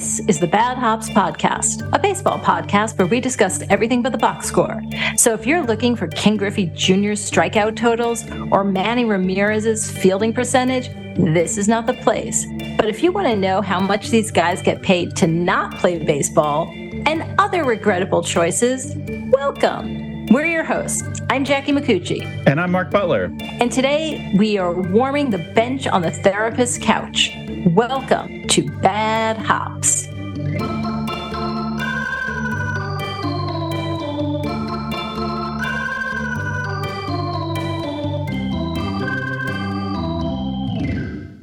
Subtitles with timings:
[0.00, 4.18] This is the Bad Hops Podcast, a baseball podcast where we discuss everything but the
[4.18, 4.80] box score.
[5.18, 10.88] So if you're looking for Ken Griffey Jr.'s strikeout totals or Manny Ramirez's fielding percentage,
[11.16, 12.46] this is not the place.
[12.78, 16.02] But if you want to know how much these guys get paid to not play
[16.02, 16.70] baseball
[17.04, 18.96] and other regrettable choices,
[19.30, 19.99] welcome.
[20.30, 21.20] We're your hosts.
[21.28, 22.22] I'm Jackie Micucci.
[22.46, 23.36] And I'm Mark Butler.
[23.40, 27.32] And today we are warming the bench on the therapist's couch.
[27.66, 30.04] Welcome to Bad Hops.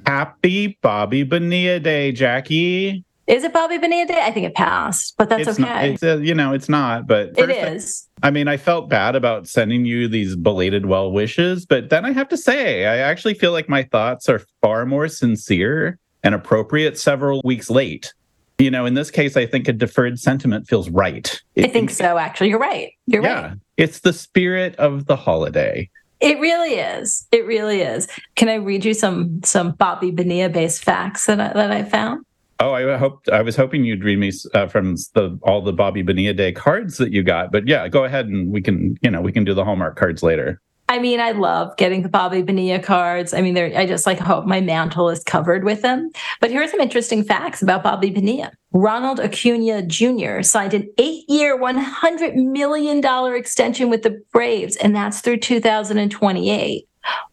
[0.05, 3.03] Happy Bobby Bonilla Day, Jackie.
[3.27, 4.21] Is it Bobby Bonilla Day?
[4.23, 5.69] I think it passed, but that's it's okay.
[5.69, 8.07] Not, it's, uh, you know, it's not, but it is.
[8.23, 12.05] I, I mean, I felt bad about sending you these belated well wishes, but then
[12.05, 16.33] I have to say, I actually feel like my thoughts are far more sincere and
[16.33, 18.13] appropriate several weeks late.
[18.59, 21.41] You know, in this case, I think a deferred sentiment feels right.
[21.57, 22.49] I think so, actually.
[22.49, 22.93] You're right.
[23.07, 23.57] You're yeah, right.
[23.75, 25.89] It's the spirit of the holiday.
[26.19, 27.27] It really is.
[27.31, 28.07] It really is.
[28.35, 32.25] Can I read you some some Bobby Bonilla based facts that I, that I found?
[32.59, 36.01] Oh, I hope I was hoping you'd read me uh, from the all the Bobby
[36.01, 37.51] Bonilla Day cards that you got.
[37.51, 40.23] But yeah, go ahead and we can you know we can do the Hallmark cards
[40.23, 40.61] later.
[40.89, 43.33] I mean, I love getting the Bobby Bonilla cards.
[43.33, 46.09] I mean, I just like hope my mantle is covered with them.
[46.39, 48.51] But here are some interesting facts about Bobby Bonilla.
[48.71, 50.41] Ronald Acuna Jr.
[50.43, 53.03] signed an eight-year, $100 million
[53.35, 56.87] extension with the Braves, and that's through 2028.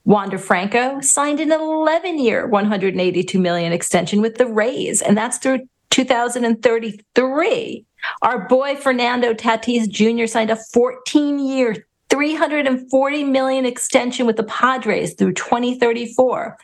[0.05, 7.86] Wander Franco signed an 11-year, 182 million extension with the Rays, and that's through 2033.
[8.22, 10.27] Our boy Fernando Tatis Jr.
[10.27, 16.56] signed a 14-year, 340 million extension with the Padres through 2034.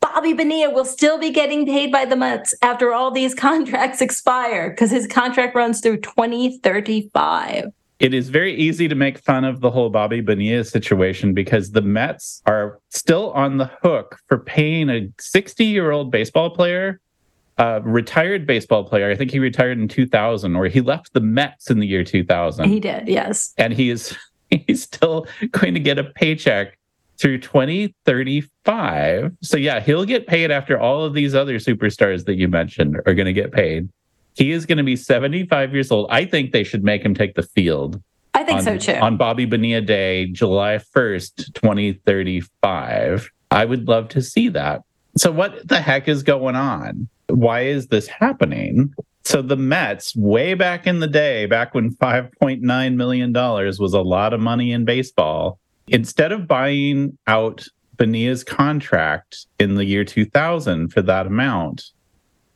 [0.00, 4.70] Bobby Bonilla will still be getting paid by the Mets after all these contracts expire
[4.70, 7.66] because his contract runs through 2035.
[8.00, 11.82] It is very easy to make fun of the whole Bobby Bonilla situation because the
[11.82, 16.98] Mets are still on the hook for paying a 60 year old baseball player,
[17.58, 19.10] a retired baseball player.
[19.10, 22.70] I think he retired in 2000 or he left the Mets in the year 2000.
[22.70, 23.52] He did, yes.
[23.58, 24.16] And he is
[24.50, 26.78] he's still going to get a paycheck
[27.18, 29.32] through 2035.
[29.42, 33.12] So yeah, he'll get paid after all of these other superstars that you mentioned are
[33.12, 33.90] going to get paid.
[34.40, 36.06] He is going to be 75 years old.
[36.08, 38.02] I think they should make him take the field.
[38.32, 38.94] I think on, so too.
[38.94, 43.30] On Bobby Bonilla Day, July 1st, 2035.
[43.50, 44.82] I would love to see that.
[45.18, 47.06] So what the heck is going on?
[47.28, 48.94] Why is this happening?
[49.24, 54.32] So the Mets, way back in the day, back when $5.9 million was a lot
[54.32, 55.58] of money in baseball,
[55.88, 57.66] instead of buying out
[57.98, 61.90] Bonilla's contract in the year 2000 for that amount,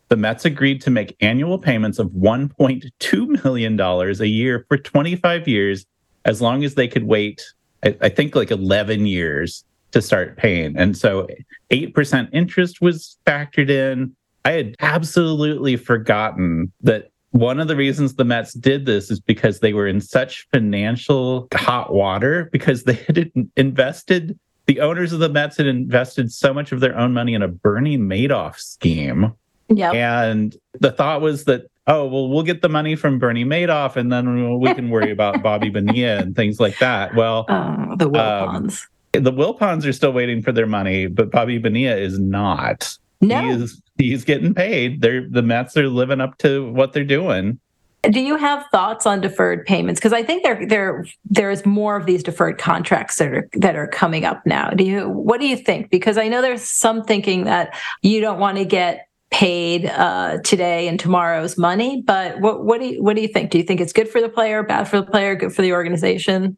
[0.08, 5.86] the Mets agreed to make annual payments of $1.2 million a year for 25 years,
[6.24, 7.42] as long as they could wait,
[7.82, 10.76] I, I think like 11 years to start paying.
[10.76, 11.26] And so
[11.70, 14.14] 8% interest was factored in.
[14.44, 19.60] I had absolutely forgotten that one of the reasons the Mets did this is because
[19.60, 25.28] they were in such financial hot water because they had invested, the owners of the
[25.28, 29.32] Mets had invested so much of their own money in a Bernie Madoff scheme.
[29.68, 29.92] Yeah.
[29.92, 34.12] And the thought was that, oh, well, we'll get the money from Bernie Madoff and
[34.12, 37.14] then we can worry about Bobby Bonilla and things like that.
[37.14, 38.86] Well, oh, the Wilpons.
[39.14, 42.98] Um, the Wilpons are still waiting for their money, but Bobby Bonilla is not.
[43.20, 43.40] No.
[43.40, 45.00] He is he's getting paid.
[45.00, 47.58] They're the Mets are living up to what they're doing.
[48.02, 49.98] Do you have thoughts on deferred payments?
[49.98, 53.76] Because I think there there there is more of these deferred contracts that are that
[53.76, 54.70] are coming up now.
[54.70, 55.90] Do you what do you think?
[55.90, 60.86] Because I know there's some thinking that you don't want to get paid uh, today
[60.88, 62.02] and tomorrow's money.
[62.02, 63.50] But what what do you what do you think?
[63.50, 65.72] Do you think it's good for the player, bad for the player, good for the
[65.72, 66.56] organization?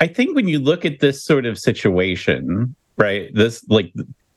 [0.00, 3.30] I think when you look at this sort of situation, right?
[3.34, 3.92] This like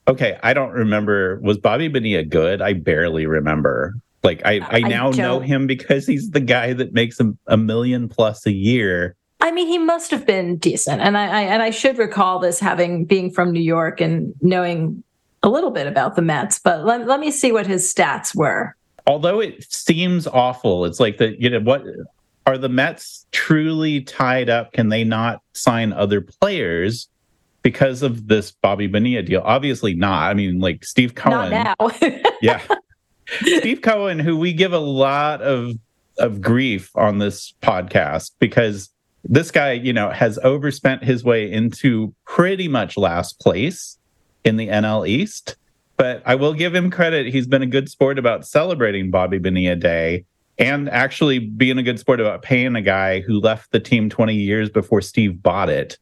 [0.07, 1.39] okay, I don't remember.
[1.41, 2.62] Was Bobby Bonilla good?
[2.62, 3.95] I barely remember.
[4.23, 7.57] Like I, I now I know him because he's the guy that makes a, a,
[7.57, 9.18] million plus a year.
[9.42, 12.59] I mean, he must have been decent, and I, I and I should recall this
[12.59, 15.03] having being from New York and knowing
[15.44, 16.60] a little bit about the Mets.
[16.60, 18.75] But let, let me see what his stats were.
[19.06, 21.40] Although it seems awful, it's like that.
[21.40, 21.84] You know what?
[22.45, 24.74] Are the Mets truly tied up?
[24.74, 27.07] Can they not sign other players?
[27.63, 29.42] because of this Bobby Bonilla deal?
[29.44, 30.30] Obviously not.
[30.30, 31.50] I mean, like Steve Cohen.
[31.50, 32.19] Not now.
[32.42, 32.62] yeah.
[33.42, 35.72] Steve Cohen, who we give a lot of
[36.19, 38.92] of grief on this podcast because
[39.24, 43.98] this guy, you know, has overspent his way into pretty much last place
[44.44, 45.56] in the NL East.
[45.98, 47.28] But I will give him credit.
[47.28, 50.25] He's been a good sport about celebrating Bobby Bonilla Day
[50.57, 54.36] and actually being a good sport about paying a guy who left the team 20
[54.36, 55.98] years before Steve bought it.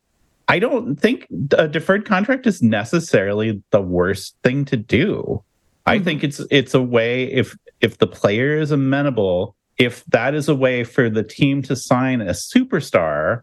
[0.48, 1.28] I don't think
[1.58, 5.42] a deferred contract is necessarily the worst thing to do.
[5.86, 6.04] I Mhm.
[6.04, 10.56] think it's it's a way if if the player is amenable, if that is a
[10.56, 13.42] way for the team to sign a superstar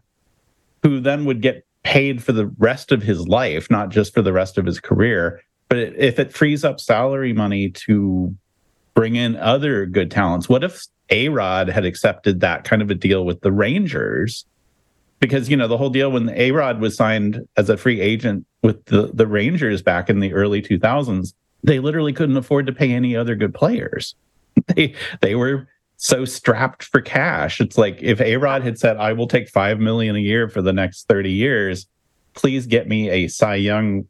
[0.83, 4.33] who then would get paid for the rest of his life, not just for the
[4.33, 8.35] rest of his career, but if it frees up salary money to
[8.95, 12.95] bring in other good talents, what if A Rod had accepted that kind of a
[12.95, 14.45] deal with the Rangers?
[15.19, 18.45] Because you know the whole deal when A Rod was signed as a free agent
[18.63, 21.33] with the the Rangers back in the early 2000s,
[21.63, 24.15] they literally couldn't afford to pay any other good players.
[24.75, 25.67] They they were
[25.99, 27.59] so strapped for cash.
[27.59, 30.61] It's like if A Rod had said, "I will take five million a year for
[30.61, 31.87] the next 30 years,"
[32.33, 34.05] please get me a Cy Young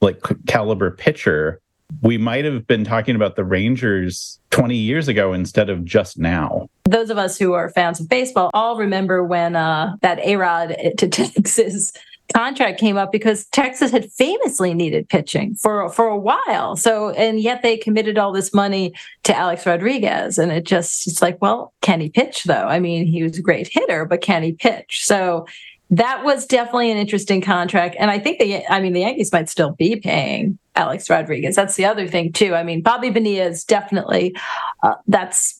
[0.00, 1.60] like caliber pitcher.
[2.02, 6.68] We might have been talking about the Rangers 20 years ago instead of just now.
[6.84, 10.76] Those of us who are fans of baseball all remember when uh, that A Rod
[10.98, 11.92] to Texas
[12.32, 16.76] contract came up because Texas had famously needed pitching for for a while.
[16.76, 18.92] So and yet they committed all this money
[19.24, 22.66] to Alex Rodriguez and it just it's like, well, can he pitch though?
[22.66, 25.04] I mean, he was a great hitter, but can he pitch?
[25.04, 25.46] So
[25.90, 29.48] that was definitely an interesting contract and I think the I mean the Yankees might
[29.48, 31.56] still be paying Alex Rodriguez.
[31.56, 32.54] That's the other thing too.
[32.54, 34.34] I mean, Bobby Bonilla is definitely
[34.82, 35.59] uh, that's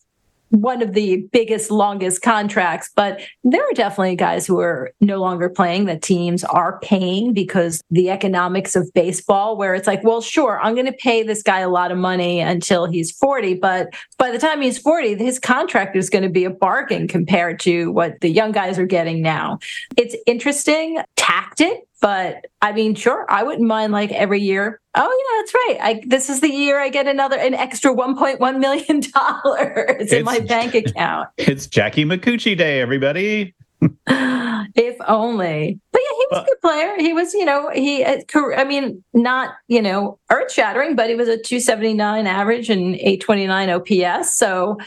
[0.51, 5.49] one of the biggest, longest contracts, but there are definitely guys who are no longer
[5.49, 10.61] playing that teams are paying because the economics of baseball, where it's like, well, sure,
[10.61, 13.89] I'm going to pay this guy a lot of money until he's 40, but
[14.19, 17.93] by the time he's 40, his contract is going to be a bargain compared to
[17.93, 19.59] what the young guys are getting now.
[19.97, 24.81] It's interesting tactic, but I mean, sure, I wouldn't mind like every year.
[24.95, 25.79] Oh yeah, that's right.
[25.81, 30.41] I this is the year I get another an extra 1.1 million dollars in my
[30.41, 31.29] bank account.
[31.39, 33.55] It's Jackie Micucci Day, everybody.
[34.07, 35.81] if only.
[35.93, 36.95] But yeah, he was a good player.
[36.99, 38.05] He was, you know, he.
[38.05, 38.19] uh,
[38.57, 43.71] I mean, not you know earth shattering, but he was a 279 average and 829
[43.71, 44.37] OPS.
[44.37, 44.79] So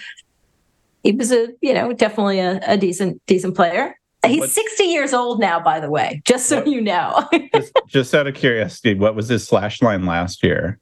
[1.03, 3.95] he was a, you know, definitely a, a decent decent player.
[4.25, 7.27] He's What- 60 years old now, by the way, just so What- you know.
[7.55, 10.79] just, just out of curiosity, what was his slash line last year?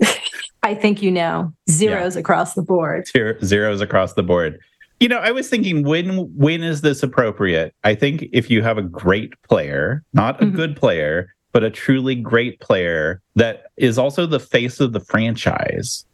[0.62, 3.06] I think you know zeros across the board.
[3.08, 4.58] Zero, zeros across the board.
[5.00, 7.74] You know, I was thinking when when is this appropriate?
[7.82, 10.54] I think if you have a great player, not a Mhm.
[10.54, 16.04] good player, but a truly great player that is also the face of the franchise,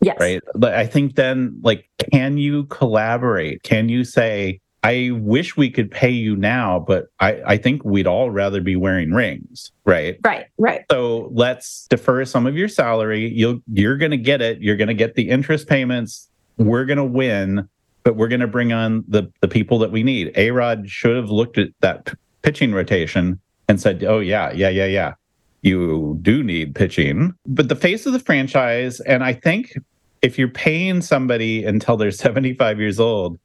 [0.00, 0.16] Yes.
[0.18, 0.42] right?
[0.56, 3.62] But I think then like can you collaborate?
[3.62, 8.06] Can you say I wish we could pay you now, but I, I think we'd
[8.06, 10.18] all rather be wearing rings, right?
[10.24, 10.46] Right.
[10.56, 10.84] Right.
[10.90, 13.28] So let's defer some of your salary.
[13.28, 14.60] You'll you're going to get it.
[14.60, 16.28] You're going to get the interest payments.
[16.58, 17.68] We're going to win,
[18.04, 20.32] but we're going to bring on the the people that we need.
[20.36, 24.68] A Rod should have looked at that p- pitching rotation and said, "Oh yeah, yeah,
[24.68, 25.14] yeah, yeah.
[25.62, 29.76] You do need pitching." But the face of the franchise, and I think
[30.22, 33.38] if you're paying somebody until they're 75 years old,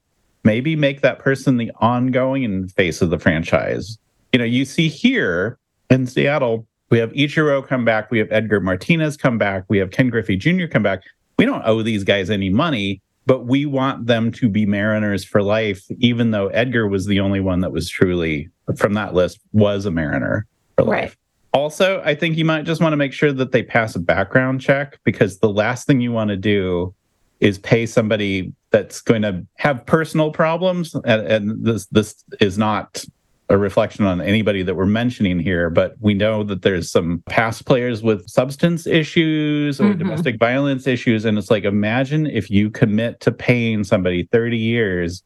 [0.44, 3.98] maybe make that person the ongoing face of the franchise.
[4.32, 5.58] You know, you see here
[5.90, 9.92] in Seattle, we have Ichiro come back, we have Edgar Martinez come back, we have
[9.92, 10.68] Ken Griffey Jr.
[10.68, 11.02] come back.
[11.38, 15.42] We don't owe these guys any money, but we want them to be Mariners for
[15.42, 19.86] life, even though Edgar was the only one that was truly from that list was
[19.86, 20.46] a Mariner
[20.76, 20.92] for life.
[20.92, 21.16] Right.
[21.54, 24.60] Also, I think you might just want to make sure that they pass a background
[24.60, 26.94] check because the last thing you want to do
[27.40, 33.06] is pay somebody that's going to have personal problems and, and this this is not
[33.50, 37.66] a reflection on anybody that we're mentioning here but we know that there's some past
[37.66, 40.00] players with substance issues or Mhm.
[40.00, 45.24] domestic violence issues and it's like imagine if you commit to paying somebody 30 years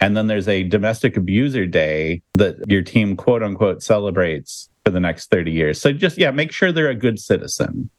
[0.00, 5.00] and then there's a domestic abuser day that your team quote unquote celebrates for the
[5.00, 7.90] next 30 years so just yeah make sure they're a good citizen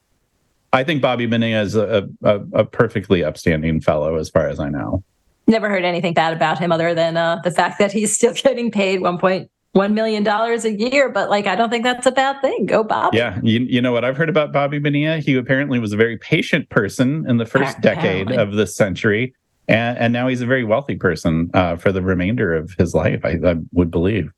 [0.73, 4.69] I think Bobby Bonilla is a, a, a perfectly upstanding fellow, as far as I
[4.69, 5.03] know.
[5.47, 8.69] Never heard anything bad about him other than uh, the fact that he's still getting
[8.69, 11.09] paid 1.1 million dollars a year.
[11.09, 12.65] But like, I don't think that's a bad thing.
[12.65, 13.13] Go, Bob.
[13.13, 15.19] Yeah, you, you know what I've heard about Bobby Bonilla?
[15.19, 19.33] He apparently was a very patient person in the first decade of this century,
[19.69, 23.23] and, and now he's a very wealthy person uh, for the remainder of his life.
[23.23, 24.31] I, I would believe.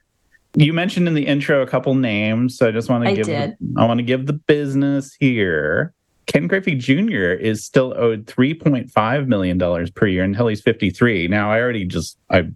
[0.55, 3.55] You mentioned in the intro a couple names, so I just want to give did.
[3.77, 5.93] I want to give the business here.
[6.29, 7.31] Ken Griffey Jr.
[7.33, 11.27] is still owed three point five million dollars per year until he's fifty three.
[11.27, 12.47] Now I already just I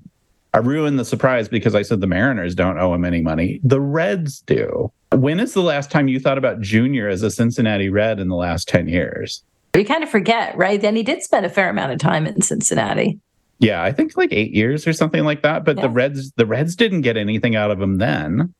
[0.53, 3.59] I ruined the surprise because I said the Mariners don't owe him any money.
[3.63, 4.91] The Reds do.
[5.11, 8.35] When is the last time you thought about Junior as a Cincinnati Red in the
[8.35, 9.43] last 10 years?
[9.75, 10.79] You kind of forget, right?
[10.79, 13.19] Then he did spend a fair amount of time in Cincinnati.
[13.57, 15.65] Yeah, I think like eight years or something like that.
[15.65, 15.83] But Yeah.
[15.83, 18.53] the Reds, the Reds didn't get anything out of him then,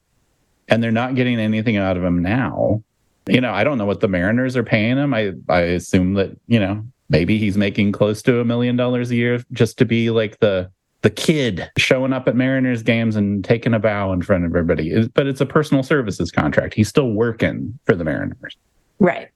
[0.68, 2.82] and they're not getting anything out of him now.
[3.28, 5.14] You know, I don't know what the Mariners are paying him.
[5.14, 9.16] I I assume that you know maybe he's making close to a million dollars a
[9.16, 10.70] year just to be like the
[11.04, 15.08] the kid showing up at Mariners games and taking a bow in front of everybody.
[15.10, 16.74] But it's a personal services contract.
[16.74, 18.58] He's still working for the Mariners.
[19.00, 19.30] Right.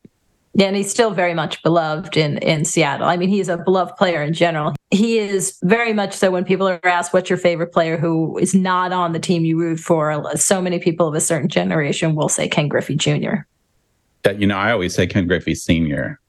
[0.59, 3.07] And he's still very much beloved in in Seattle.
[3.07, 4.75] I mean, he's a beloved player in general.
[4.89, 8.55] He is very much so when people are asked what's your favorite player who is
[8.55, 12.29] not on the team you root for, so many people of a certain generation will
[12.29, 13.45] say Ken Griffey Jr
[14.27, 16.19] that you know i always say ken griffey senior.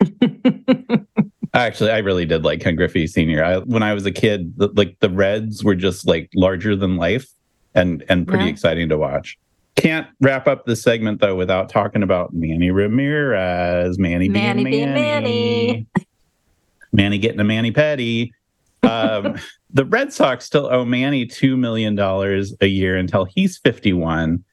[1.54, 3.42] Actually i really did like ken griffey senior.
[3.42, 6.96] I, when i was a kid the, like the reds were just like larger than
[6.96, 7.26] life
[7.74, 8.50] and and pretty yeah.
[8.50, 9.38] exciting to watch.
[9.76, 13.98] Can't wrap up this segment though without talking about manny ramirez.
[13.98, 15.86] Manny, manny being manny.
[15.94, 16.06] Manny.
[16.92, 18.34] manny getting a manny petty.
[18.82, 19.36] Um,
[19.70, 24.44] the red sox still owe manny $2 million a year until he's 51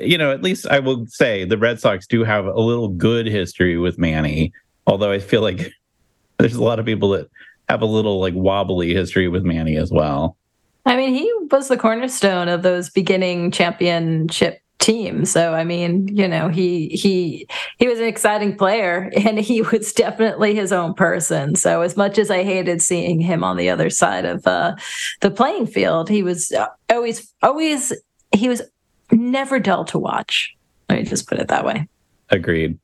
[0.00, 3.26] you know, at least I will say the Red Sox do have a little good
[3.26, 4.52] history with Manny.
[4.86, 5.72] Although I feel like
[6.38, 7.28] there's a lot of people that
[7.68, 10.36] have a little like wobbly history with Manny as well.
[10.84, 15.30] I mean, he was the cornerstone of those beginning championship teams.
[15.30, 17.46] So I mean, you know, he he
[17.78, 21.54] he was an exciting player and he was definitely his own person.
[21.54, 24.74] So as much as I hated seeing him on the other side of uh,
[25.20, 27.92] the playing field, he was uh, always always
[28.34, 28.62] he was
[29.12, 30.54] never dull to watch.
[30.88, 31.88] Let me just put it that way.
[32.30, 32.78] Agreed.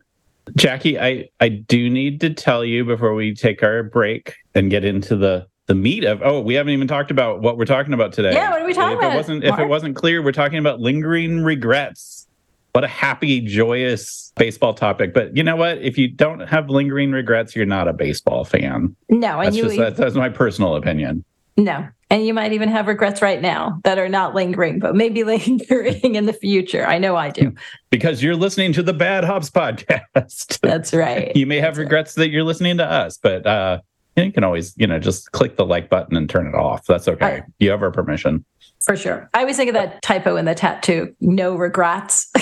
[0.57, 4.85] Jackie, I, I do need to tell you before we take our break and get
[4.85, 8.13] into the the meat of oh we haven't even talked about what we're talking about
[8.13, 8.33] today.
[8.33, 10.59] Yeah, what are we talking if about, It wasn't if it wasn't clear, we're talking
[10.59, 12.27] about lingering regrets.
[12.73, 15.13] What a happy, joyous baseball topic.
[15.13, 15.79] But you know what?
[15.79, 18.97] If you don't have lingering regrets, you're not a baseball fan.
[19.11, 21.25] No, and That's you just that's, that's my personal opinion.
[21.59, 21.89] No.
[22.11, 26.15] And you might even have regrets right now that are not lingering, but maybe lingering
[26.15, 26.87] in the future.
[26.87, 27.53] I know I do.
[27.91, 30.61] Because you're listening to the Bad Hops podcast.
[30.63, 31.37] That's right.
[31.37, 31.85] you may have That's right.
[31.85, 33.81] regrets that you're listening to us, but uh,
[34.17, 36.87] you can always, you know, just click the like button and turn it off.
[36.87, 37.25] That's okay.
[37.25, 37.43] Right.
[37.59, 38.45] You have our permission.
[38.81, 39.29] For sure.
[39.35, 42.31] I always think of that typo in the tattoo no regrets.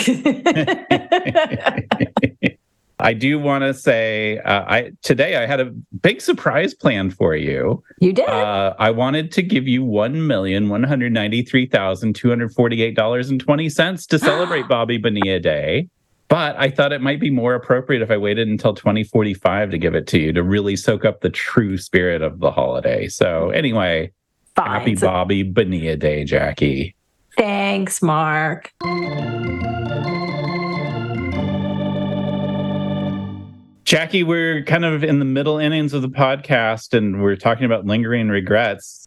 [2.99, 5.67] I do want to say, uh, I today I had a
[6.01, 7.83] big surprise planned for you.
[8.01, 8.29] you did.
[8.29, 12.53] Uh, I wanted to give you one million one hundred ninety three thousand two hundred
[12.55, 15.89] forty eight dollars and twenty cents to celebrate Bobby Bonilla Day.
[16.29, 19.95] But I thought it might be more appropriate if I waited until 2045 to give
[19.95, 23.07] it to you to really soak up the true spirit of the holiday.
[23.07, 24.11] So, anyway,
[24.57, 24.67] Fine.
[24.67, 26.97] happy Bobby Bonilla Day, Jackie.
[27.37, 28.73] thanks, Mark.
[33.87, 37.87] Jackie, we're kind of in the middle innings of the podcast and we're talking about
[37.87, 39.07] lingering regrets.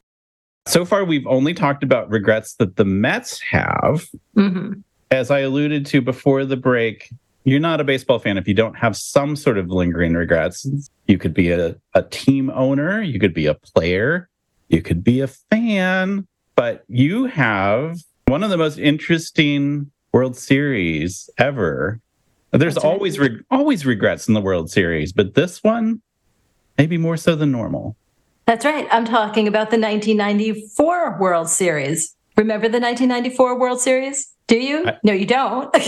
[0.67, 4.07] So far, we've only talked about regrets that the Mets have.
[4.36, 4.75] hmm
[5.12, 7.09] As I alluded to before the break,
[7.43, 10.65] you're not a baseball fan if you don't have some sort of lingering regrets.
[11.07, 14.29] You could be a, a team owner, you could be a player,
[14.69, 21.29] you could be a fan, but you have one of the most interesting World Series
[21.38, 22.00] ever.
[22.51, 22.91] There's That's right.
[22.94, 26.01] always re- always regrets in the World Series, but this one
[26.77, 27.96] maybe more so than normal.
[28.46, 28.88] That's right.
[28.91, 32.15] I'm talking about the 1994 World Series.
[32.38, 34.34] Remember the 1994 World Series?
[34.48, 34.88] Do you?
[34.88, 35.72] I- no, you don't.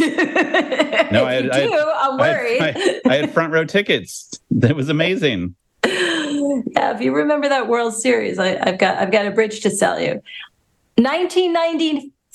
[1.11, 2.61] No, if I- you I- do, I'm I had- worried.
[2.61, 4.29] I, I had front row tickets.
[4.51, 5.55] That was amazing.
[5.85, 9.69] yeah, if you remember that World Series, I, I've got I've got a bridge to
[9.71, 10.21] sell you.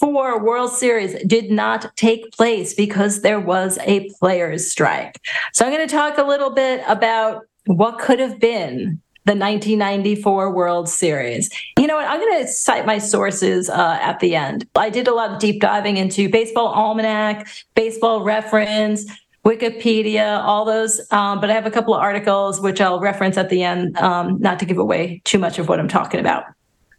[0.01, 5.21] 1994 World Series did not take place because there was a players' strike.
[5.53, 10.55] So I'm going to talk a little bit about what could have been the 1994
[10.55, 11.51] World Series.
[11.79, 12.07] You know what?
[12.07, 14.69] I'm going to cite my sources uh, at the end.
[14.77, 19.05] I did a lot of deep diving into Baseball Almanac, Baseball Reference,
[19.45, 21.01] Wikipedia, all those.
[21.11, 24.39] Um, but I have a couple of articles which I'll reference at the end, um,
[24.41, 26.45] not to give away too much of what I'm talking about.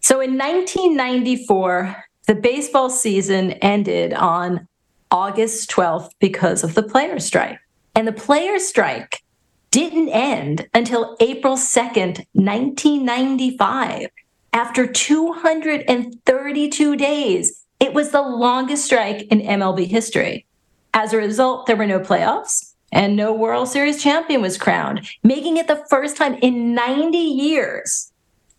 [0.01, 4.67] So in 1994, the baseball season ended on
[5.09, 7.57] August 12th because of the players' strike.
[7.95, 9.23] And the players' strike
[9.71, 14.09] didn't end until April 2nd, 1995.
[14.51, 20.45] After 232 days, it was the longest strike in MLB history.
[20.93, 25.55] As a result, there were no playoffs and no World Series champion was crowned, making
[25.57, 28.11] it the first time in 90 years,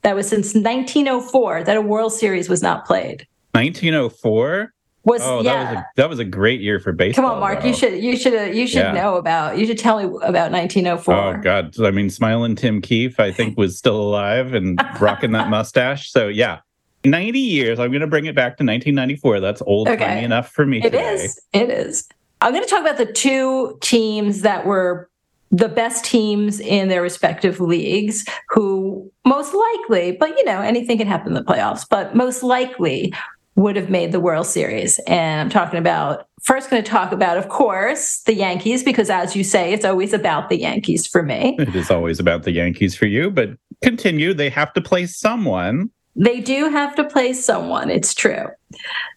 [0.02, 3.26] that was since 1904, that a World Series was not played.
[3.54, 4.72] 1904.
[5.04, 5.52] Was Oh, yeah.
[5.52, 7.24] that was a that was a great year for baseball.
[7.24, 7.62] Come on, Mark.
[7.62, 7.68] though.
[7.68, 8.92] You should you should you should Yeah.
[8.92, 9.56] know about.
[9.56, 11.14] You should tell me about 1904.
[11.14, 11.74] Oh God!
[11.80, 16.10] I mean, smiling Tim Keefe, I think, was still alive and rocking that mustache.
[16.10, 16.58] So yeah,
[17.04, 17.78] ninety years.
[17.78, 19.40] I'm going to bring it back to 1994.
[19.40, 21.14] That's old timey enough for me It today.
[21.14, 21.40] is.
[21.54, 22.06] It is.
[22.42, 25.08] I'm going to talk about the two teams that were
[25.50, 31.06] the best teams in their respective leagues who most likely, but you know, anything can
[31.06, 33.14] happen in the playoffs, but most likely
[33.58, 35.00] would have made the World Series.
[35.00, 39.34] And I'm talking about first going to talk about of course the Yankees because as
[39.34, 41.56] you say it's always about the Yankees for me.
[41.58, 43.50] It is always about the Yankees for you, but
[43.82, 44.32] continue.
[44.32, 45.90] They have to play someone.
[46.14, 48.46] They do have to play someone, it's true.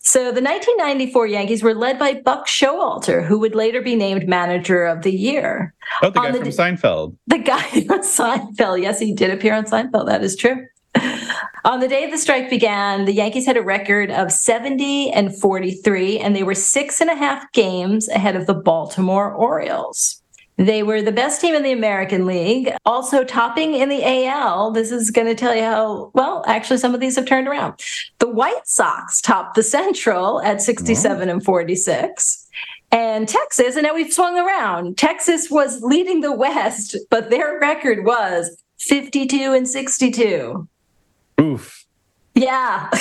[0.01, 4.85] So the 1994 Yankees were led by Buck Showalter, who would later be named manager
[4.85, 5.73] of the year.
[6.03, 7.17] Oh, the guy the from Seinfeld.
[7.25, 10.63] The guy from Seinfeld, yes, he did appear on Seinfeld, that is true.
[11.63, 16.19] On the day the strike began, the Yankees had a record of 70 and 43,
[16.19, 20.21] and they were six and a half games ahead of the Baltimore Orioles.
[20.57, 24.71] They were the best team in the American League, also topping in the AL.
[24.71, 27.81] This is going to tell you how, well, actually, some of these have turned around.
[28.19, 32.47] The White Sox topped the Central at 67 and 46.
[32.91, 34.97] And Texas, and now we've swung around.
[34.97, 40.67] Texas was leading the West, but their record was 52 and 62.
[41.41, 41.85] Oof.
[42.35, 42.89] Yeah.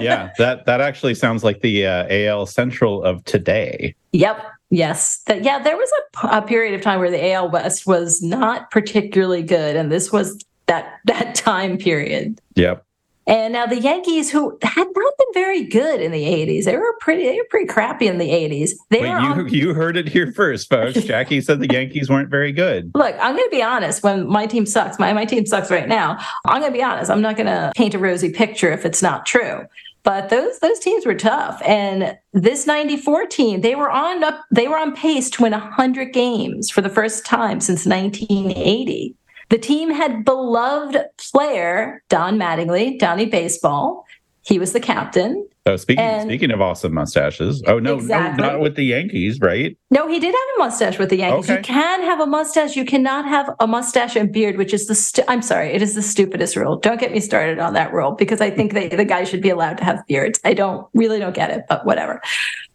[0.00, 3.94] Yeah, that that actually sounds like the uh, AL Central of today.
[4.12, 4.42] Yep.
[4.70, 5.18] Yes.
[5.26, 5.90] That, yeah, there was
[6.22, 10.10] a, a period of time where the AL West was not particularly good, and this
[10.10, 12.40] was that that time period.
[12.54, 12.82] Yep.
[13.26, 16.96] And now the Yankees, who had not been very good in the '80s, they were
[17.00, 18.70] pretty they were pretty crappy in the '80s.
[18.88, 21.02] They Wait, were you on, you heard it here first, folks.
[21.04, 22.90] Jackie said the Yankees weren't very good.
[22.94, 24.02] Look, I'm going to be honest.
[24.02, 26.18] When my team sucks, my, my team sucks right now.
[26.46, 27.10] I'm going to be honest.
[27.10, 29.66] I'm not going to paint a rosy picture if it's not true.
[30.02, 34.44] But those those teams were tough, and this '94 team they were on up.
[34.50, 39.14] They were on pace to win 100 games for the first time since 1980.
[39.50, 40.96] The team had beloved
[41.32, 44.04] player Don Mattingly, Donnie Baseball.
[44.42, 45.46] He was the captain.
[45.66, 47.62] Oh, speaking And- speaking of awesome mustaches.
[47.66, 48.42] Oh no, Exactly.
[48.42, 49.76] no, not with the Yankees, right?
[49.90, 51.50] No, he did have a mustache with the Yankees.
[51.50, 51.58] Okay.
[51.58, 52.74] You can have a mustache.
[52.76, 54.94] You cannot have a mustache and beard, which is the.
[54.94, 56.76] Stu- I'm sorry, it is the stupidest rule.
[56.76, 59.50] Don't get me started on that rule because I think they, the guy should be
[59.50, 60.40] allowed to have beards.
[60.44, 62.22] I don't really don't get it, but whatever.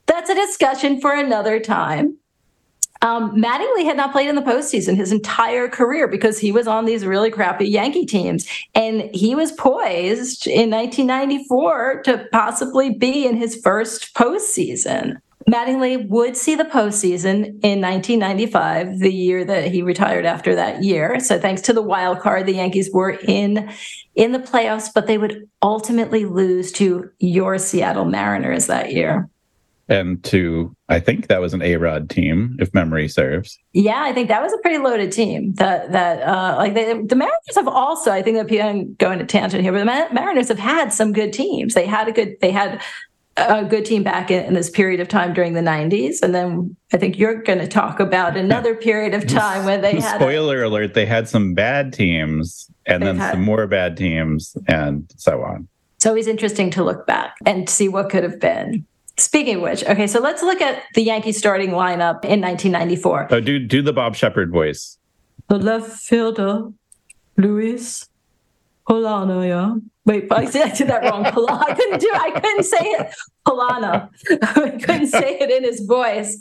[0.06, 2.18] That's a discussion for another time.
[3.06, 6.86] Um, Mattingly had not played in the postseason his entire career because he was on
[6.86, 13.38] these really crappy Yankee teams, and he was poised in 1994 to possibly be in
[13.38, 15.18] his first postseason.
[15.48, 21.20] Mattingly would see the postseason in 1995, the year that he retired after that year.
[21.20, 23.72] So thanks to the wild card, the Yankees were in
[24.16, 29.30] in the playoffs, but they would ultimately lose to your Seattle Mariners that year.
[29.88, 33.58] And to I think that was an A Rod team, if memory serves.
[33.74, 35.54] Yeah, I think that was a pretty loaded team.
[35.56, 38.12] That that uh, like they, the Mariners have also.
[38.12, 41.14] I think that I'm going to tangent here, but the Ma- Mariners have had some
[41.14, 41.76] good teams.
[41.76, 42.36] They had a good.
[42.42, 42.82] They had
[43.38, 46.76] a good team back in, in this period of time during the 90s, and then
[46.94, 50.16] I think you're going to talk about another period of time when they had.
[50.16, 54.56] a- Spoiler alert, they had some bad teams and then had- some more bad teams
[54.68, 55.68] and so on.
[55.98, 58.86] it's always interesting to look back and see what could have been.
[59.18, 63.28] Speaking of which, okay, so let's look at the Yankee starting lineup in 1994.
[63.32, 64.98] Oh, do do the Bob Sheppard voice.
[65.48, 66.72] The left fielder,
[67.38, 68.10] Luis
[68.88, 69.76] Polonia, yeah.
[70.06, 71.26] Wait, I did, I did that wrong.
[71.50, 73.16] I couldn't do I couldn't say it.
[73.46, 74.10] Polonia.
[74.42, 76.40] I couldn't say it in his voice.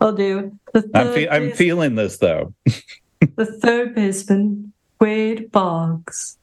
[0.00, 0.58] I'll do.
[0.72, 2.52] The I'm fe- I'm feeling this though.
[3.36, 6.38] the third baseman, Wade Boggs.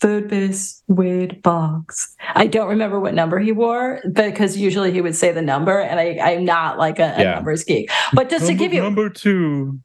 [0.00, 2.14] Third base, Wade Boggs.
[2.34, 5.98] I don't remember what number he wore because usually he would say the number, and
[5.98, 7.34] I, I'm not like a, a Yeah.
[7.34, 7.90] numbers geek.
[8.12, 9.80] But just to give you number two,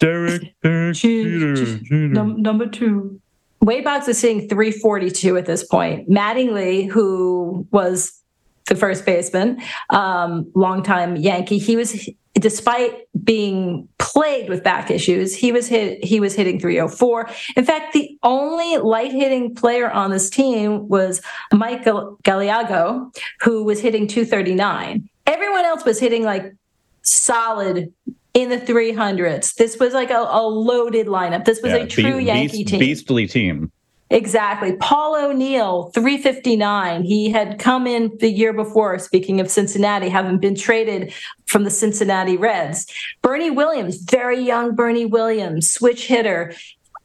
[0.00, 2.08] Derek Derek Che- Jeter, che- Jeter.
[2.08, 3.20] Num- number two.
[3.60, 6.10] Wade Boggs is seeing 342 at this point.
[6.10, 8.20] Mattingly, who was
[8.66, 15.52] the first baseman, um, longtime Yankee, he was, despite being plagued with back issues, he
[15.52, 16.02] was hit.
[16.04, 17.28] He was hitting 304.
[17.56, 21.20] In fact, the only light hitting player on this team was
[21.52, 25.08] Michael Gal- Galiago, who was hitting 239.
[25.26, 26.54] Everyone else was hitting like
[27.02, 27.92] solid
[28.34, 29.54] in the 300s.
[29.56, 31.44] This was like a, a loaded lineup.
[31.44, 32.78] This was Yeah, a true be- Yankee beast- team.
[32.80, 33.70] beastly team.
[34.12, 34.76] Exactly.
[34.76, 37.02] Paul O'Neill, 359.
[37.02, 41.14] He had come in the year before, speaking of Cincinnati, having been traded
[41.46, 42.86] from the Cincinnati Reds.
[43.22, 46.52] Bernie Williams, very young Bernie Williams, switch hitter,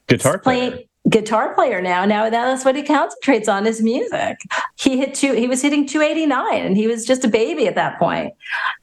[0.08, 0.72] Guitar player.
[0.72, 2.04] playing guitar player now.
[2.06, 4.38] Now that's what he concentrates on is music.
[4.78, 7.98] He hit two, he was hitting 289 and he was just a baby at that
[7.98, 8.34] point.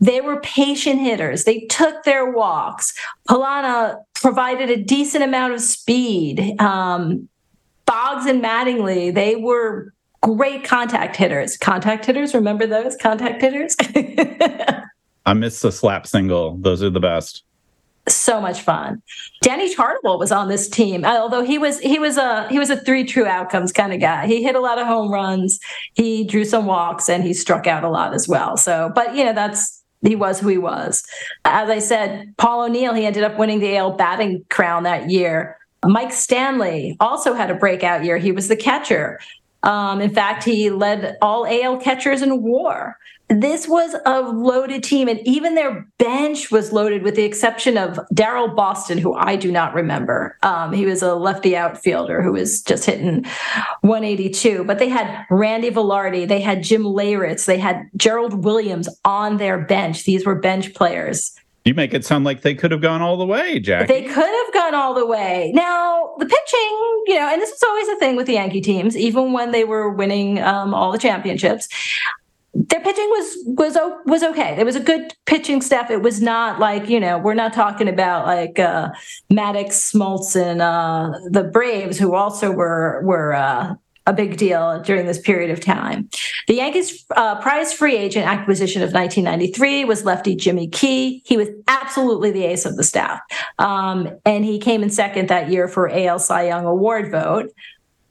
[0.00, 1.44] They were patient hitters.
[1.44, 2.94] They took their walks.
[3.28, 6.58] Polonia provided a decent amount of speed.
[6.60, 7.28] Um,
[7.87, 11.57] Boggs and Mattingly, they were great contact hitters.
[11.57, 13.77] Contact hitters, remember those contact hitters?
[15.27, 16.57] I miss the slap single.
[16.57, 17.44] Those are the best
[18.09, 19.03] so much fun.
[19.40, 22.70] Danny Tartabull was on this team, uh, although he was he was a he was
[22.70, 24.27] a three true outcomes kind of guy.
[24.27, 25.59] He hit a lot of home runs,
[25.94, 28.57] he drew some walks, and he struck out a lot as well.
[28.57, 31.03] So, but you know that's he was who he was.
[31.44, 35.59] As I said, Paul O'Neill he ended up winning the AL batting crown that year.
[35.87, 38.18] Mike Stanley also had a breakout year.
[38.18, 39.20] He was the catcher.
[39.62, 45.09] Um, in fact, he led all AL catchers in WAR this was a loaded team,
[45.09, 49.51] and even their bench was loaded, with the exception of Daryl Boston, who I do
[49.51, 50.37] not remember.
[50.42, 53.25] Um, he was a lefty outfielder who was just hitting
[53.81, 54.64] 182.
[54.64, 59.59] But they had Randy Velarde, they had Jim Leyritz, they had Gerald Williams on their
[59.59, 60.05] bench.
[60.05, 61.35] These were bench players.
[61.64, 63.88] You make it sound like they could have gone all the way, Jack.
[63.88, 65.50] They could have gone all the way.
[65.55, 68.96] Now, the pitching, you know, and this was always a thing with the Yankee teams,
[68.98, 71.68] even when they were winning um, all the championships
[72.55, 74.57] their pitching was was was okay.
[74.59, 75.90] It was a good pitching staff.
[75.90, 78.90] It was not like you know we're not talking about like uh,
[79.31, 83.74] Maddux, Smoltz, and uh, the Braves, who also were were uh,
[84.07, 86.09] a big deal during this period of time.
[86.47, 91.23] The Yankees' uh, prize free agent acquisition of 1993 was lefty Jimmy Key.
[91.25, 93.21] He was absolutely the ace of the staff,
[93.59, 97.53] um, and he came in second that year for AL Cy Young Award vote.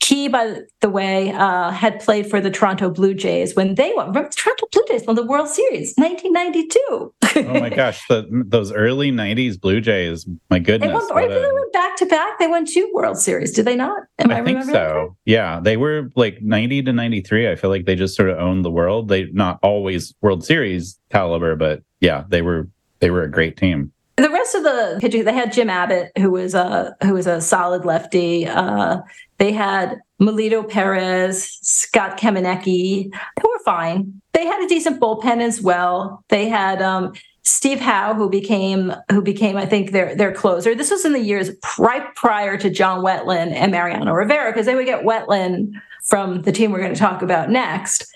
[0.03, 4.07] Key, by the way, uh, had played for the Toronto Blue Jays when they won.
[4.07, 7.13] Remember, the Toronto Blue Jays won the World Series, 1992.
[7.37, 10.89] oh my gosh, the, those early 90s Blue Jays, my goodness.
[10.89, 11.27] They won, a...
[11.29, 12.37] they went back to back.
[12.37, 14.03] They won two World Series, did they not?
[14.19, 15.15] Am I, I think so.
[15.23, 17.49] Yeah, they were like 90 to 93.
[17.49, 19.07] I feel like they just sort of owned the world.
[19.07, 22.67] They not always World Series caliber, but yeah, they were
[22.99, 23.93] they were a great team.
[24.15, 27.41] The rest of the pitching, they had Jim Abbott, who was a who was a
[27.41, 28.45] solid lefty.
[28.45, 29.01] Uh,
[29.39, 33.11] they had Melido Perez, Scott Kamieniecki.
[33.11, 34.21] They were fine.
[34.33, 36.23] They had a decent bullpen as well.
[36.29, 40.75] They had um, Steve Howe, who became who became I think their their closer.
[40.75, 41.49] This was in the years
[41.79, 45.73] right prior to John Wetteland and Mariano Rivera, because they would get Wetteland
[46.05, 48.12] from the team we're going to talk about next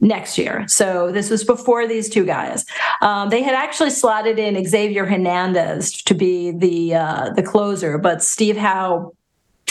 [0.00, 0.66] next year.
[0.68, 2.64] So this was before these two guys.
[3.02, 8.22] Um, they had actually slotted in Xavier Hernandez to be the uh, the closer, but
[8.22, 9.12] Steve Howe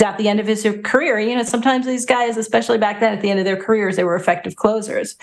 [0.03, 1.19] at the end of his career.
[1.19, 4.03] You know, sometimes these guys, especially back then at the end of their careers, they
[4.03, 5.15] were effective closers.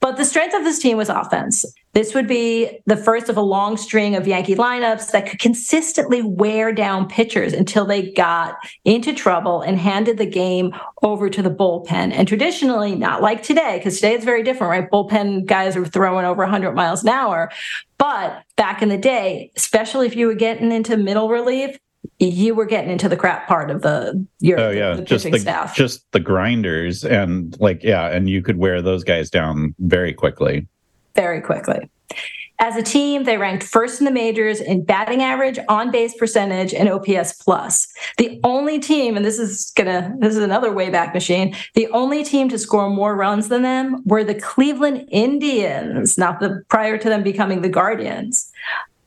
[0.00, 1.64] But the strength of this team was offense.
[1.96, 6.20] This would be the first of a long string of Yankee lineups that could consistently
[6.20, 11.48] wear down pitchers until they got into trouble and handed the game over to the
[11.48, 12.12] bullpen.
[12.12, 14.90] And traditionally, not like today, because today it's very different, right?
[14.90, 17.50] Bullpen guys are throwing over 100 miles an hour.
[17.96, 21.78] But back in the day, especially if you were getting into middle relief,
[22.18, 25.38] you were getting into the crap part of the your oh yeah the just the
[25.38, 25.74] staff.
[25.74, 30.66] just the grinders and like yeah and you could wear those guys down very quickly
[31.16, 31.90] very quickly
[32.58, 36.72] as a team they ranked first in the majors in batting average on base percentage
[36.72, 41.12] and ops plus the only team and this is gonna this is another way back
[41.12, 46.40] machine the only team to score more runs than them were the cleveland indians not
[46.40, 48.50] the prior to them becoming the guardians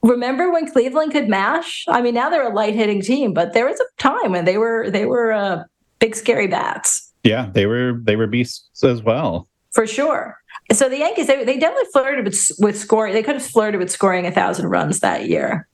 [0.02, 1.84] remember when Cleveland could mash?
[1.90, 4.58] I mean, now they're a light hitting team, but there was a time when they
[4.58, 5.64] were they were uh,
[6.00, 7.12] big scary bats.
[7.24, 9.48] Yeah, they were they were beasts as well.
[9.72, 10.39] For sure.
[10.72, 13.14] So the Yankees they, they definitely flirted with with scoring.
[13.14, 15.68] They could have flirted with scoring a thousand runs that year.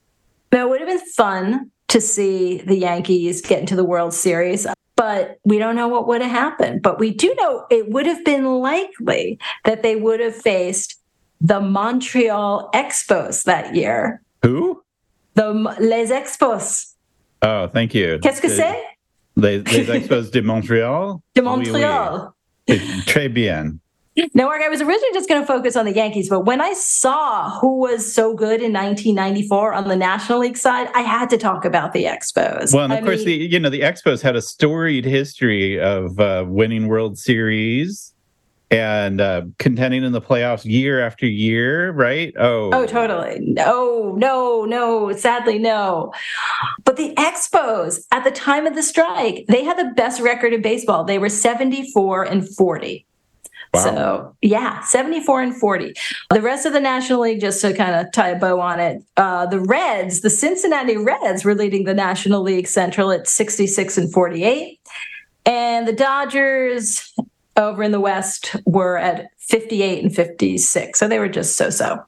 [0.52, 4.66] Now it would have been fun to see the Yankees get into the World Series.
[4.96, 6.80] But we don't know what would have happened.
[6.80, 10.98] But we do know it would have been likely that they would have faced
[11.40, 14.22] the Montreal Expos that year.
[14.42, 14.82] Who?
[15.34, 16.94] The Les Expos.
[17.42, 18.18] Oh, thank you.
[18.22, 18.82] Qu'est-ce que c'est?
[19.36, 21.20] Les, les Expos de Montréal.
[21.34, 22.32] De Montréal.
[22.66, 23.02] Oui, oui.
[23.04, 23.78] Très bien.
[24.32, 26.72] No, Mark, I was originally just going to focus on the Yankees, but when I
[26.72, 31.38] saw who was so good in 1994 on the National League side, I had to
[31.38, 32.72] talk about the Expos.
[32.72, 35.78] Well, and of I course, mean, the you know the Expos had a storied history
[35.78, 38.14] of uh, winning World Series
[38.70, 42.32] and uh, contending in the playoffs year after year, right?
[42.38, 43.38] Oh, oh, totally.
[43.40, 45.12] No, no, no.
[45.12, 46.12] Sadly, no.
[46.84, 50.62] But the Expos at the time of the strike, they had the best record in
[50.62, 51.04] baseball.
[51.04, 53.06] They were seventy-four and forty.
[53.74, 53.82] Wow.
[53.82, 55.94] So yeah, 74 and 40.
[56.30, 59.02] The rest of the National League, just to kind of tie a bow on it,
[59.16, 64.12] uh, the Reds, the Cincinnati Reds were leading the National League Central at 66 and
[64.12, 64.80] 48.
[65.44, 67.12] And the Dodgers
[67.56, 70.98] over in the West were at 58 and 56.
[70.98, 72.04] So they were just so so.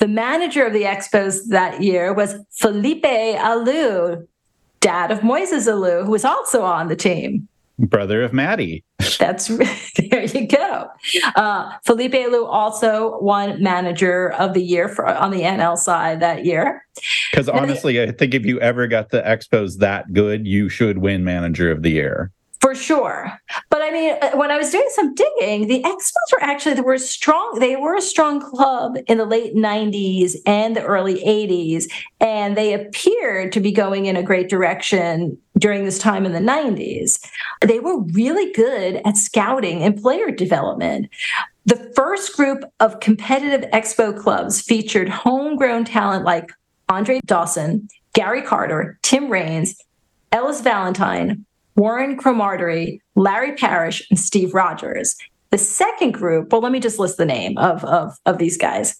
[0.00, 4.26] The manager of the Expos that year was Felipe Alou,
[4.80, 7.48] dad of Moises Alou, who was also on the team.
[7.78, 8.84] Brother of Matty.
[9.18, 9.48] That's
[9.96, 10.88] there you go.
[11.36, 16.44] Uh, Felipe Alou also won Manager of the Year for, on the NL side that
[16.44, 16.84] year.
[17.30, 21.24] Because honestly, I think if you ever got the Expos that good, you should win
[21.24, 22.30] Manager of the Year
[22.64, 23.30] for sure.
[23.68, 26.80] But I mean, uh, when I was doing some digging, the Expos were actually they
[26.80, 27.58] were strong.
[27.60, 32.72] They were a strong club in the late '90s and the early '80s, and they
[32.72, 37.24] appeared to be going in a great direction during this time in the '90s.
[37.60, 41.08] They were really good at scouting and player development.
[41.66, 46.52] The first group of competitive Expo clubs featured homegrown talent like
[46.88, 49.76] Andre Dawson, Gary Carter, Tim Raines,
[50.32, 51.44] Ellis Valentine,
[51.76, 55.16] Warren Cromartie, Larry Parrish, and Steve Rogers.
[55.50, 58.96] The second group, well, let me just list the name of, of, of these guys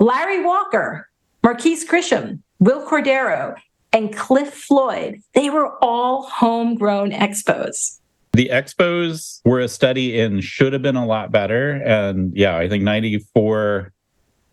[0.00, 1.08] Larry Walker,
[1.42, 3.56] Marquis Grissom, Wil Cordero,
[3.92, 5.20] and Cliff Floyd.
[5.34, 7.98] They were all homegrown expos.
[8.32, 11.72] The expos were a study in should have been a lot better.
[11.84, 13.92] And yeah, I think 94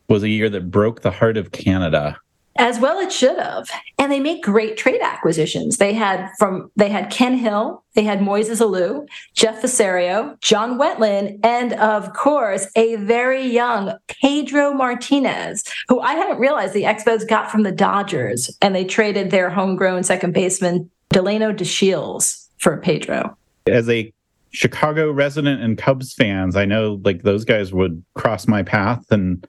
[0.09, 2.19] was a year that broke the heart of Canada
[2.59, 3.69] as well it should have.
[3.97, 5.77] And they make great trade acquisitions.
[5.77, 11.39] They had from they had ken hill they had moises alou jeff Fassero, john wetteland
[11.43, 17.51] and of course a very young pedro martinez who i hadn't realized the expos got
[17.51, 23.35] from the dodgers and they traded their homegrown second baseman delino deshields for pedro.
[23.67, 24.13] As a
[24.51, 29.45] chicago resident and cubs fans i know like those guys would cross my path and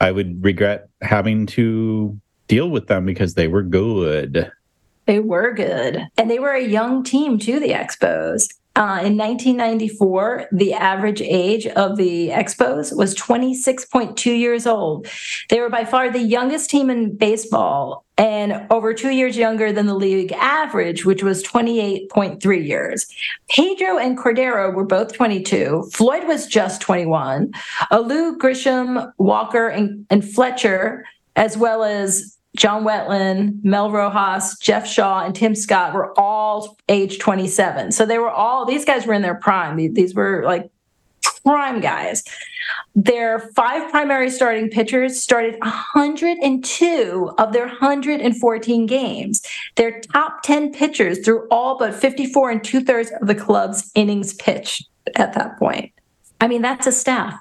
[0.00, 4.50] i would regret having to deal with them because they were good.
[5.06, 6.06] They were good.
[6.16, 8.48] And they were a young team, too, the Expos.
[8.76, 15.06] Uh, in 1994, the average age of the Expos was 26.2 years old.
[15.48, 19.86] They were by far the youngest team in baseball and over two years younger than
[19.86, 23.06] the league average, which was 28.3 years.
[23.48, 25.88] Pedro and Cordero were both 22.
[25.92, 27.52] Floyd was just 21.
[27.90, 35.24] Alou, Grissom, Walker, and, and Fletcher, as well as John Wetteland, Mel Rojas, Jeff Shaw,
[35.24, 37.92] and Tim Scott were all age 27.
[37.92, 39.76] So they were all, these guys were in their prime.
[39.76, 40.70] These were like
[41.44, 42.24] prime guys.
[42.96, 49.42] Their five primary starting pitchers started 102 of their 114 games.
[49.76, 54.34] Their top 10 pitchers threw all but 54 and two thirds of the club's innings
[54.34, 55.92] pitched at that point.
[56.40, 57.34] I mean, that's a staff.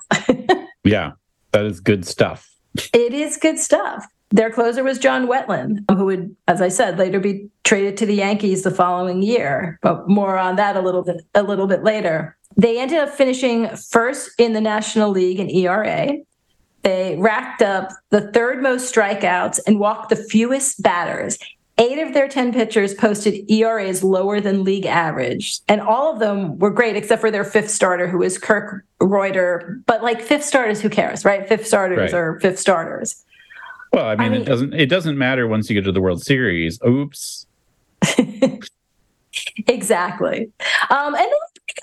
[0.83, 1.13] yeah,
[1.51, 2.51] that is good stuff.
[2.93, 4.05] It is good stuff.
[4.31, 8.15] Their closer was John Wetteland, who would, as I said, later be traded to the
[8.15, 9.79] Yankees the following year.
[9.81, 12.35] But more on that a little bit a little bit later.
[12.57, 16.17] They ended up finishing first in the National League in ERA.
[16.83, 21.37] They racked up the third most strikeouts and walked the fewest batters.
[21.77, 25.59] Eight of their 10 pitchers posted ERAs lower than league average.
[25.67, 29.81] And all of them were great, except for their fifth starter, who is Kirk Rueter.
[29.85, 31.49] But like fifth starters, who cares, right?
[31.49, 32.19] Fifth starters right.
[32.19, 33.24] are fifth starters.
[33.93, 36.01] Well, I mean, I mean, it doesn't it doesn't matter once you get to the
[36.01, 36.79] World Series.
[36.85, 37.47] Oops.
[39.67, 40.51] exactly.
[40.89, 41.29] Um, and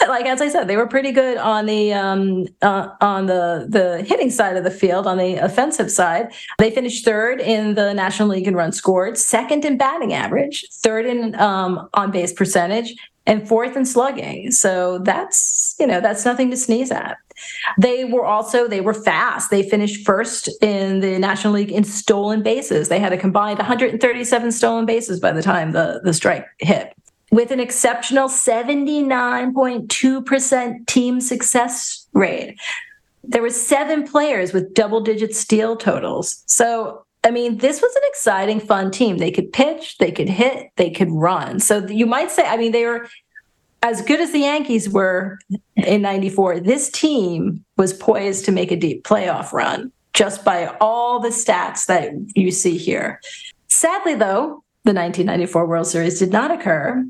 [0.08, 4.02] like as I said, they were pretty good on the um, uh, on the the
[4.02, 5.06] hitting side of the field.
[5.06, 9.64] On the offensive side, they finished third in the National League in runs scored, second
[9.64, 12.94] in batting average, third in um, on base percentage,
[13.26, 14.50] and fourth in slugging.
[14.50, 17.18] So that's you know that's nothing to sneeze at.
[17.78, 19.50] They were also they were fast.
[19.50, 22.88] They finished first in the National League in stolen bases.
[22.88, 26.94] They had a combined 137 stolen bases by the time the the strike hit.
[27.30, 32.58] With an exceptional 79.2% team success rate.
[33.24, 36.42] There were seven players with double digit steal totals.
[36.46, 39.18] So I mean, this was an exciting, fun team.
[39.18, 41.60] They could pitch, they could hit, they could run.
[41.60, 43.08] So you might say, I mean, they were
[43.82, 45.38] as good as the Yankees were
[45.76, 51.18] in 94, this team was poised to make a deep playoff run just by all
[51.20, 53.20] the stats that you see here.
[53.68, 57.04] Sadly, though, the 1994 World Series did not occur.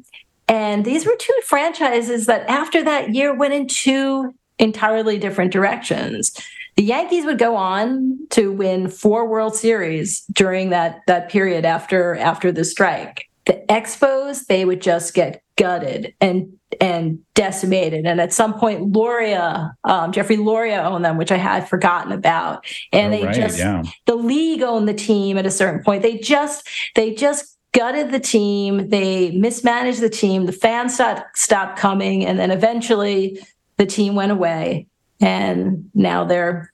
[0.49, 6.33] And these were two franchises that, after that year, went in two entirely different directions.
[6.77, 12.17] The Yankees would go on to win four World Series during that, that period after,
[12.17, 13.29] after the strike.
[13.45, 18.07] The Expos, they would just get gutted and and decimated.
[18.07, 22.65] And at some point, Loria, um, Jeffrey Loria owned them, which I had forgotten about.
[22.93, 23.83] And oh, they right, just, yeah.
[24.07, 26.03] the league owned the team at a certain point.
[26.03, 28.89] They just, they just gutted the team.
[28.89, 30.47] They mismanaged the team.
[30.47, 32.25] The fans stopped, stopped coming.
[32.25, 33.39] And then eventually
[33.77, 34.87] the team went away.
[35.21, 36.72] And now they're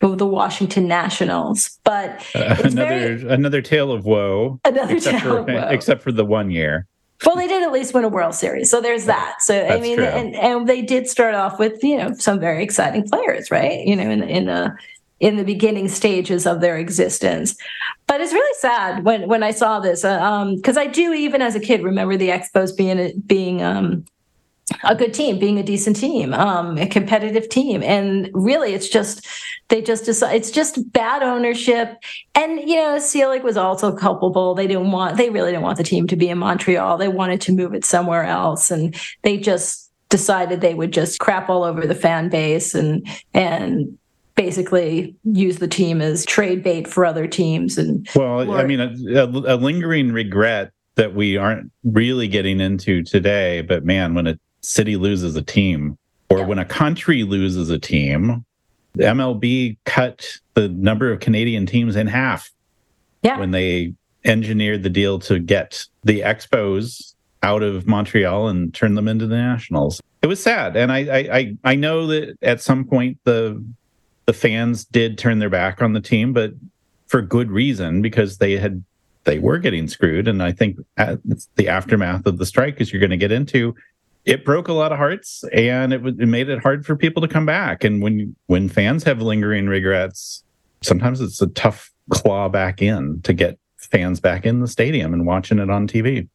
[0.00, 1.78] the Washington Nationals.
[1.84, 4.60] But uh, another very, another tale of woe.
[4.64, 5.68] Another except tale for, of woe.
[5.70, 6.86] Except for the one year.
[7.26, 9.42] Well, they did at least win a World Series, so there's that.
[9.42, 10.06] So That's I mean, true.
[10.06, 13.84] and, and they did start off with you know some very exciting players, right?
[13.84, 14.76] You know, in in the
[15.20, 17.56] in the beginning stages of their existence.
[18.06, 21.56] But it's really sad when when I saw this because um, I do even as
[21.56, 24.04] a kid remember the Expos being being um,
[24.84, 29.26] a good team, being a decent team, um, a competitive team, and really, it's just
[29.68, 31.96] they just decide it's just bad ownership.
[32.34, 34.54] And you know, Selig was also culpable.
[34.54, 36.98] They didn't want, they really didn't want the team to be in Montreal.
[36.98, 41.48] They wanted to move it somewhere else, and they just decided they would just crap
[41.48, 43.98] all over the fan base and and
[44.34, 47.76] basically use the team as trade bait for other teams.
[47.76, 53.02] And well, I mean, a, a, a lingering regret that we aren't really getting into
[53.02, 53.62] today.
[53.62, 55.98] But man, when a city loses a team,
[56.30, 56.46] or yeah.
[56.46, 58.44] when a country loses a team,
[58.94, 62.50] the MLB cut the number of Canadian teams in half.
[63.22, 63.38] Yeah.
[63.38, 63.94] When they
[64.24, 69.36] engineered the deal to get the Expos out of Montreal and turn them into the
[69.36, 70.00] Nationals.
[70.22, 73.64] It was sad, and I I I know that at some point the
[74.26, 76.52] the fans did turn their back on the team, but
[77.06, 78.84] for good reason because they had
[79.24, 80.26] they were getting screwed.
[80.26, 83.74] And I think the aftermath of the strike, as you're going to get into,
[84.24, 87.28] it broke a lot of hearts and it, it made it hard for people to
[87.28, 87.84] come back.
[87.84, 90.44] And when when fans have lingering regrets,
[90.82, 95.26] sometimes it's a tough claw back in to get fans back in the stadium and
[95.26, 96.28] watching it on TV.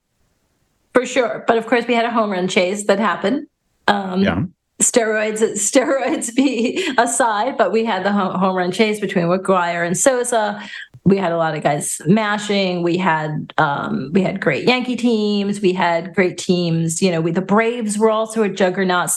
[0.94, 3.48] For sure, but of course we had a home run chase that happened.
[3.88, 4.44] Um, yeah
[4.84, 10.62] steroids steroids be aside, but we had the home run chase between McGwire and Sosa.
[11.06, 12.82] We had a lot of guys mashing.
[12.82, 15.60] We had um, we had great Yankee teams.
[15.60, 17.02] We had great teams.
[17.02, 19.10] You know, we, the Braves were also a juggernaut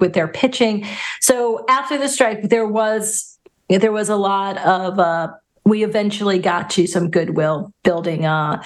[0.00, 0.84] with their pitching.
[1.20, 4.98] So after the strike, there was there was a lot of.
[4.98, 5.28] Uh,
[5.64, 8.24] we eventually got to some goodwill building.
[8.24, 8.62] Uh,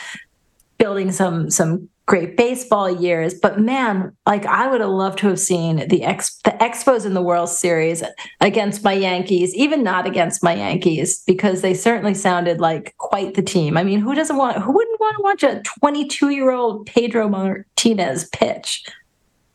[0.79, 3.35] building some some great baseball years.
[3.35, 7.15] But man, like I would have loved to have seen the ex the Expos in
[7.15, 8.03] the World Series
[8.41, 13.43] against my Yankees, even not against my Yankees, because they certainly sounded like quite the
[13.43, 13.77] team.
[13.77, 17.29] I mean, who doesn't want who wouldn't want to watch a 22 year old Pedro
[17.29, 18.85] Martinez pitch?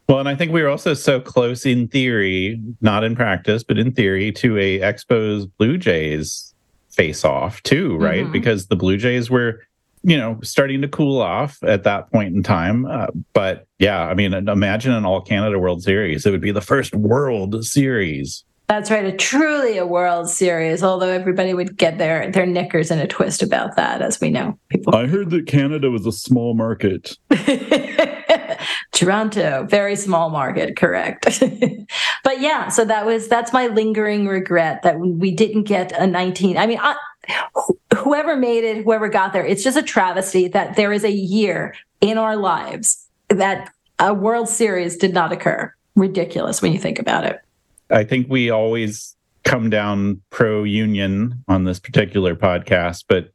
[0.08, 3.78] Well, and I think we were also so close in theory, not in practice, but
[3.78, 6.54] in theory, to a Expos Blue Jays
[6.90, 8.24] face off too, right?
[8.24, 8.32] Mm-hmm.
[8.32, 9.62] Because the Blue Jays were
[10.08, 12.86] you know, starting to cool off at that point in time.
[12.86, 16.26] Uh, but yeah, I mean, imagine an all Canada World Series.
[16.26, 18.46] It would be the first World Series.
[18.68, 20.84] That's right, a truly a World Series.
[20.84, 24.60] Although everybody would get their their knickers in a twist about that, as we know.
[24.68, 24.94] People.
[24.94, 27.18] I heard that Canada was a small market.
[28.92, 31.40] Toronto, very small market, correct.
[32.24, 36.58] but yeah, so that was that's my lingering regret that we didn't get a 19.
[36.58, 36.98] I mean, I,
[37.96, 41.74] whoever made it, whoever got there, it's just a travesty that there is a year
[42.02, 45.74] in our lives that a World Series did not occur.
[45.96, 47.40] Ridiculous when you think about it.
[47.90, 53.32] I think we always come down pro union on this particular podcast, but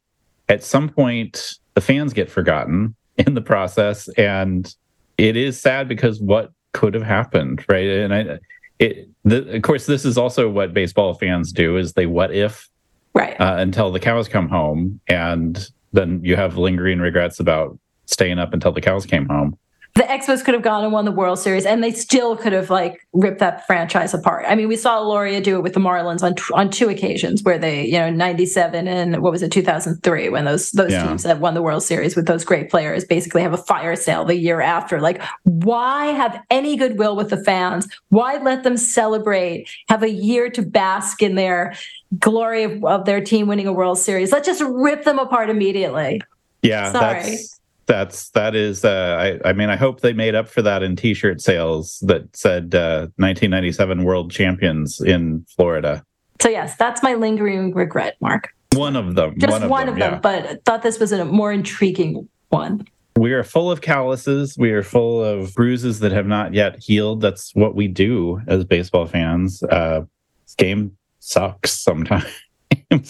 [0.49, 4.07] at some point, the fans get forgotten in the process.
[4.09, 4.73] And
[5.17, 7.87] it is sad because what could have happened, right?
[7.87, 8.39] And I,
[8.79, 12.69] it, the, of course, this is also what baseball fans do: is they what if
[13.13, 18.39] right uh, until the cows come home and then you have lingering regrets about staying
[18.39, 19.57] up until the cows came home
[19.95, 22.71] the Expos could have gone and won the World Series, and they still could have
[22.71, 24.43] like ripped that franchise apart.
[24.47, 27.59] I mean, we saw Loria do it with the Marlins on on two occasions, where
[27.59, 31.07] they, you know, '97 and what was it, 2003, when those those yeah.
[31.07, 34.25] teams that won the World Series with those great players basically have a fire sale
[34.25, 34.99] the year after.
[34.99, 37.87] Like, why have any goodwill with the fans?
[38.09, 39.69] Why let them celebrate?
[39.89, 41.75] Have a year to bask in their
[42.17, 44.31] glory of, of their team winning a World Series.
[44.31, 46.21] Let's just rip them apart immediately.
[46.63, 47.21] Yeah, sorry.
[47.21, 47.52] That's,
[47.85, 50.95] that's that is uh, I I mean I hope they made up for that in
[50.95, 56.03] t-shirt sales that said uh, 1997 world champions in Florida.
[56.41, 58.53] So yes, that's my lingering regret, Mark.
[58.73, 59.39] One of them.
[59.39, 60.19] Just one of one them, of them, yeah.
[60.19, 62.87] but I thought this was a more intriguing one.
[63.15, 64.57] We are full of calluses.
[64.57, 67.21] We are full of bruises that have not yet healed.
[67.21, 69.61] That's what we do as baseball fans.
[69.63, 70.01] Uh,
[70.45, 72.25] this game sucks sometimes.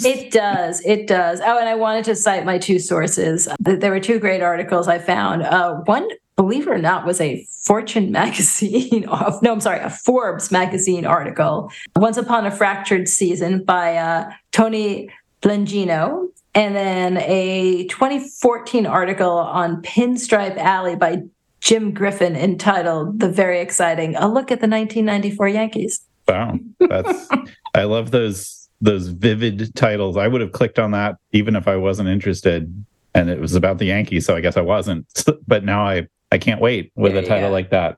[0.05, 0.81] It does.
[0.85, 1.41] It does.
[1.41, 3.47] Oh, and I wanted to cite my two sources.
[3.59, 5.43] There were two great articles I found.
[5.43, 9.01] Uh, one, believe it or not, was a Fortune magazine.
[9.41, 11.71] no, I'm sorry, a Forbes magazine article.
[11.95, 15.09] Once Upon a Fractured Season by uh, Tony
[15.41, 16.29] Blengino.
[16.55, 21.23] And then a 2014 article on Pinstripe Alley by
[21.61, 26.01] Jim Griffin entitled The Very Exciting A Look at the 1994 Yankees.
[26.27, 26.59] Wow.
[26.79, 27.27] That's
[27.73, 30.17] I love those those vivid titles.
[30.17, 32.71] I would have clicked on that even if I wasn't interested
[33.15, 35.07] and it was about the Yankees, so I guess I wasn't.
[35.47, 37.53] But now I I can't wait with Yeah, a title yeah.
[37.59, 37.97] like that.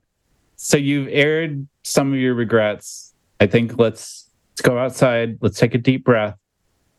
[0.57, 3.13] So you've aired some of your regrets.
[3.39, 6.37] I think let's let's go outside, let's take a deep breath.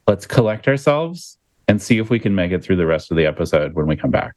[0.06, 3.26] Let's collect ourselves and see if we can make it through the rest of the
[3.26, 4.34] episode when we come back.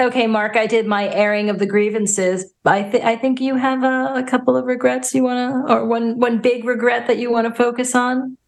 [0.00, 2.50] Okay, Mark, I did my airing of the grievances.
[2.64, 5.84] I, th- I think you have a, a couple of regrets you want to, or
[5.84, 8.38] one, one big regret that you want to focus on.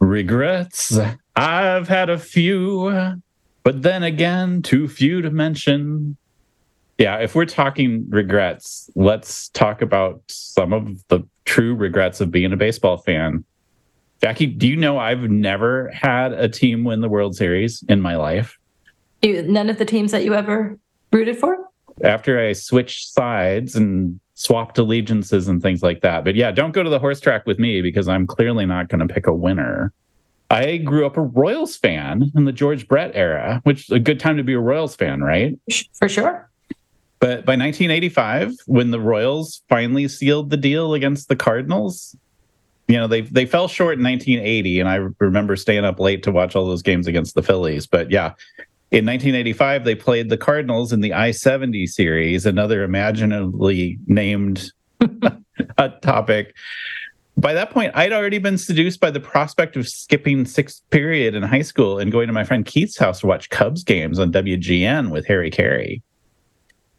[0.00, 0.98] Regrets.
[1.36, 3.20] I've had a few,
[3.62, 6.16] but then again, too few to mention.
[6.98, 12.52] Yeah, if we're talking regrets, let's talk about some of the true regrets of being
[12.52, 13.44] a baseball fan.
[14.20, 18.16] Jackie, do you know I've never had a team win the World Series in my
[18.16, 18.58] life?
[19.22, 20.78] You, none of the teams that you ever
[21.12, 21.58] rooted for?
[22.04, 26.22] After I switched sides and swapped allegiances and things like that.
[26.24, 29.06] But yeah, don't go to the horse track with me because I'm clearly not going
[29.06, 29.92] to pick a winner.
[30.50, 34.20] I grew up a Royals fan in the George Brett era, which is a good
[34.20, 35.58] time to be a Royals fan, right?
[35.94, 36.48] For sure.
[37.18, 42.14] But by 1985, when the Royals finally sealed the deal against the Cardinals,
[42.88, 46.30] you know, they they fell short in 1980, and I remember staying up late to
[46.30, 47.86] watch all those games against the Phillies.
[47.86, 48.34] But yeah,
[48.92, 54.70] in 1985, they played the Cardinals in the I-70 series, another imaginatively named
[56.02, 56.54] topic.
[57.36, 61.42] By that point, I'd already been seduced by the prospect of skipping sixth period in
[61.42, 65.10] high school and going to my friend Keith's house to watch Cubs games on WGN
[65.10, 66.00] with Harry Caray.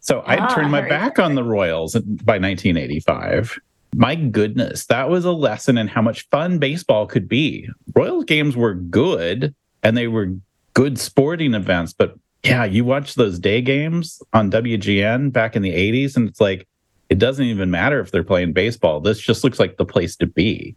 [0.00, 3.58] So I'd Ah, turned my Harry back on the Royals by 1985.
[3.96, 7.68] My goodness, that was a lesson in how much fun baseball could be.
[7.96, 10.34] Royals games were good and they were
[10.78, 12.14] good sporting events, but
[12.44, 16.68] yeah, you watch those day games on WGN back in the 80s, and it's like,
[17.08, 19.00] it doesn't even matter if they're playing baseball.
[19.00, 20.76] This just looks like the place to be.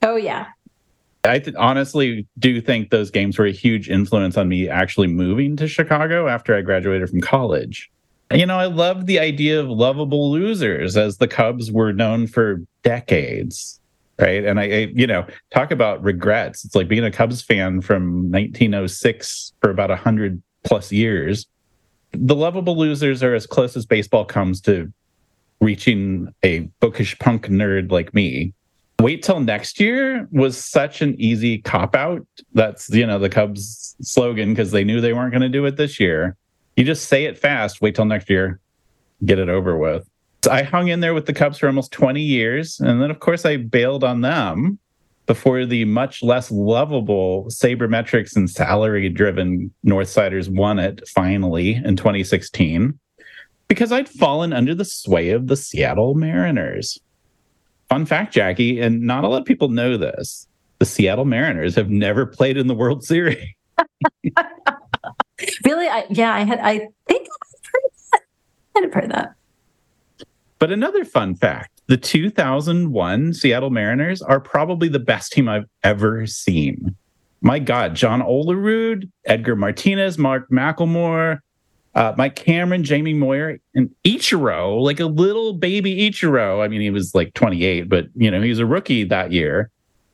[0.00, 0.46] Oh, yeah.
[1.24, 5.56] I th- honestly do think those games were a huge influence on me actually moving
[5.56, 7.90] to Chicago after I graduated from college.
[8.32, 12.60] You know, I loved the idea of lovable losers as the Cubs were known for
[12.84, 13.80] decades.
[14.18, 14.44] Right.
[14.44, 16.64] And I, I, you know, talk about regrets.
[16.64, 21.46] It's like being a Cubs fan from 1906 for about 100 plus years.
[22.12, 24.92] The lovable losers are as close as baseball comes to
[25.60, 28.52] reaching a bookish punk nerd like me
[29.02, 32.24] wait till next year was such an easy cop out.
[32.54, 35.76] That's, you know, the Cubs slogan because they knew they weren't going to do it
[35.76, 36.36] this year.
[36.76, 38.60] You just say it fast, wait till next year,
[39.24, 40.08] get it over with.
[40.50, 42.80] I hung in there with the Cubs for almost 20 years.
[42.80, 44.78] And then, of course, I bailed on them
[45.26, 52.98] before the much less lovable sabermetrics and salary driven Northsiders won it finally in 2016
[53.68, 56.98] because I'd fallen under the sway of the Seattle Mariners.
[57.88, 60.48] Fun fact, Jackie, and not a lot of people know this.
[60.78, 63.46] The Seattle Mariners have never played in the World Series.
[65.64, 65.88] Really?
[65.88, 68.20] I, yeah, I had, I think I've heard that.
[68.76, 69.34] I'd heard that.
[70.62, 76.24] But another fun fact the 2001 Seattle Mariners are probably the best team I've ever
[76.28, 76.94] seen.
[77.40, 81.40] My God, John Olerud, Edgar Martinez, Mark McLemore,
[81.96, 86.64] uh, Mike Cameron, Jamie Moyer, and Ichiro, like a little baby Ichiro.
[86.64, 89.68] I mean, he was like 28, but you know, he was a rookie that year.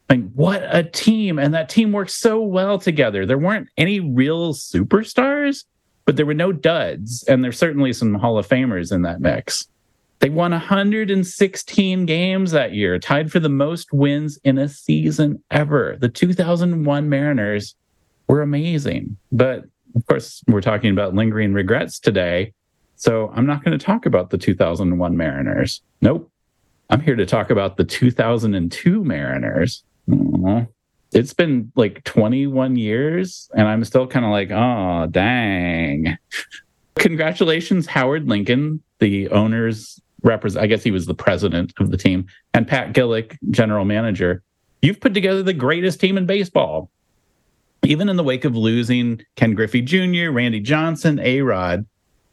[0.09, 1.39] Like, what a team!
[1.39, 3.27] And that team worked so well together.
[3.27, 5.67] There weren't any real superstars,
[6.07, 9.69] but there were no duds, and there's certainly some Hall of Famers in that mix.
[10.21, 15.97] They won 116 games that year, tied for the most wins in a season ever.
[16.01, 17.77] The 2001 Mariners
[18.27, 19.17] were amazing.
[19.31, 19.65] But
[19.95, 22.53] of course, we're talking about lingering regrets today.
[22.97, 25.83] So I'm not going to talk about the 2001 Mariners.
[26.01, 26.31] Nope.
[26.91, 29.85] I'm here to talk about the 2002 Mariners.
[31.13, 36.19] It's been like 21 years, and I'm still kind of like, oh, dang.
[36.97, 40.63] Congratulations, Howard Lincoln, the owner's represent.
[40.63, 44.43] I guess he was the president of the team, and Pat Gillick, general manager.
[44.83, 46.91] You've put together the greatest team in baseball.
[47.85, 51.87] Even in the wake of losing Ken Griffey Jr., Randy Johnson, A Rod.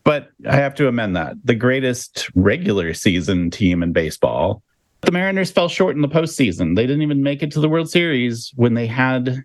[0.03, 1.35] But I have to amend that.
[1.43, 4.61] The greatest regular season team in baseball.
[5.01, 6.75] The Mariners fell short in the postseason.
[6.75, 9.43] They didn't even make it to the World Series when they had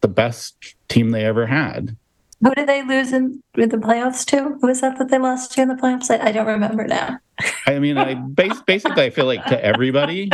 [0.00, 1.96] the best team they ever had.
[2.42, 4.56] Who did they lose in, in the playoffs to?
[4.60, 6.10] Who was that that they lost to in the playoffs?
[6.10, 7.18] I, I don't remember now.
[7.66, 10.30] I mean, I bas- basically I feel like to everybody,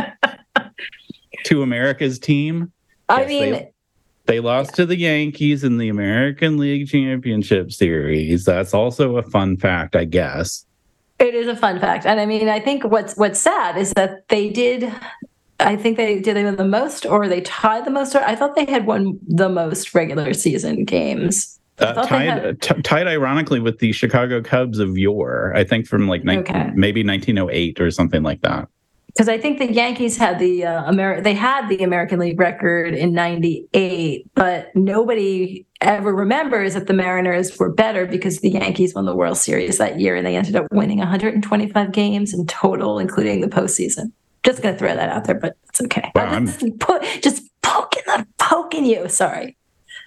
[1.44, 2.72] to America's team,
[3.08, 3.70] I Yes, mean, they-
[4.26, 8.44] They lost to the Yankees in the American League Championship Series.
[8.46, 10.64] That's also a fun fact, I guess.
[11.18, 14.26] It is a fun fact, and I mean, I think what's what's sad is that
[14.28, 14.92] they did.
[15.60, 18.14] I think they did they win the most, or they tied the most.
[18.16, 21.60] Or I thought they had won the most regular season games.
[21.78, 26.06] Uh, tied, had- t- tied ironically with the Chicago Cubs of yore, I think from
[26.08, 26.70] like nine Okay.
[26.74, 28.68] maybe 1908 or something like that.
[29.08, 32.94] because I think the Yankees had the uh, Ameri- they had the American League record
[32.94, 39.04] in '98, but nobody ever remembers that the Mariners were better because the Yankees won
[39.04, 43.40] the World Series that year and they ended up winning 125 games in total, including
[43.40, 44.12] the postseason.
[44.44, 46.10] Just gonna throw that out there, but it's okay.
[46.14, 49.08] Wow, just, po- just poking the poking you.
[49.08, 49.56] Sorry,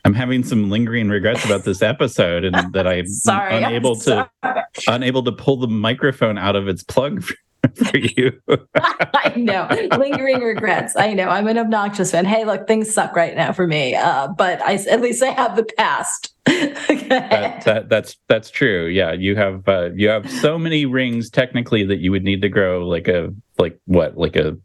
[0.07, 4.29] I'm having some lingering regrets about this episode and that I'm sorry, I'm unable to
[4.41, 4.63] sorry.
[4.87, 7.35] unable to pull the microphone out of its plug for,
[7.75, 8.31] for you.
[8.75, 9.67] I know.
[9.97, 10.95] Lingering regrets.
[10.95, 11.27] I know.
[11.27, 12.23] I'm an obnoxious fan.
[12.23, 13.95] Hey, look, things suck right now for me.
[13.95, 16.33] Uh, but I at least I have the past.
[16.45, 18.85] that, that that's that's true.
[18.85, 22.49] Yeah, you have uh, you have so many rings technically that you would need to
[22.49, 24.57] grow like a like what like a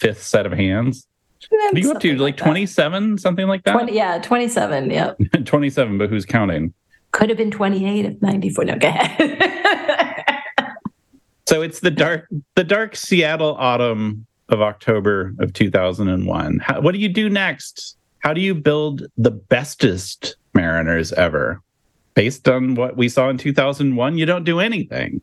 [0.00, 1.06] fifth set of hands.
[1.48, 2.16] What are you up to?
[2.16, 3.72] Like 27, something like that?
[3.72, 4.90] 20, yeah, 27.
[4.90, 5.18] Yep.
[5.44, 6.72] 27, but who's counting?
[7.10, 8.64] Could have been 28 if 94.
[8.64, 10.18] No, go ahead.
[11.52, 16.58] So it's the dark the dark Seattle autumn of October of 2001.
[16.60, 17.98] How, what do you do next?
[18.20, 21.60] How do you build the bestest Mariners ever?
[22.14, 25.20] Based on what we saw in 2001, you don't do anything.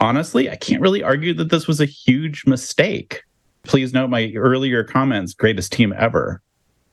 [0.00, 3.22] Honestly, I can't really argue that this was a huge mistake.
[3.68, 6.40] Please note my earlier comments, greatest team ever.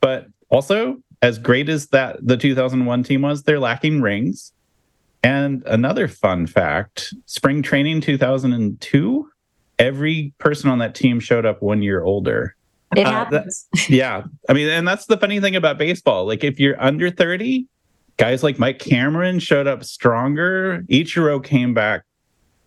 [0.02, 4.52] But also, as great as that the 2001 team was, they're lacking rings.
[5.24, 9.30] And another fun fact spring training 2002,
[9.80, 12.56] every person on that team showed up one year older.
[12.96, 13.66] It Uh, happens.
[13.90, 14.24] Yeah.
[14.50, 16.26] I mean, and that's the funny thing about baseball.
[16.28, 17.66] Like, if you're under 30,
[18.18, 20.84] guys like Mike Cameron showed up stronger.
[20.90, 22.04] Ichiro came back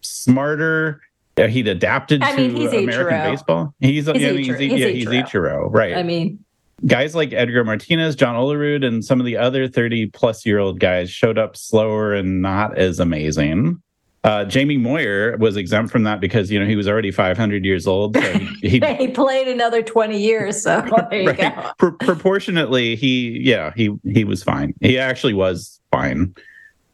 [0.01, 1.01] smarter.
[1.47, 3.30] He'd adapted I mean, to he's American Ichiro.
[3.30, 3.74] baseball.
[3.80, 4.59] He's, He's yeah, I mean, Ichiro.
[4.61, 5.68] he's, He's yeah, he's Ichiro.
[5.72, 6.45] Right I mean,
[6.86, 10.80] guys like Edgar Martinez, John Olerud, and some of the other 30 plus year old
[10.80, 13.80] guys showed up slower and not as amazing.
[14.24, 17.86] Uh, Jamie Moyer was exempt from that because you know he was already 500 years
[17.86, 18.16] old.
[18.16, 20.61] So he, he played another 20 years.
[20.61, 21.55] So there you right.
[21.55, 21.70] go.
[21.78, 24.74] Pro- proportionately, he yeah he he was fine.
[24.80, 26.34] He actually was fine.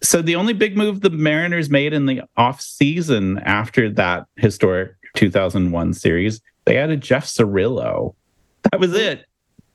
[0.04, 4.92] So the only big move the Mariners made in the off season after that historic
[5.16, 8.14] 2001 series, they added Jeff Cirillo.
[8.70, 9.26] That was it.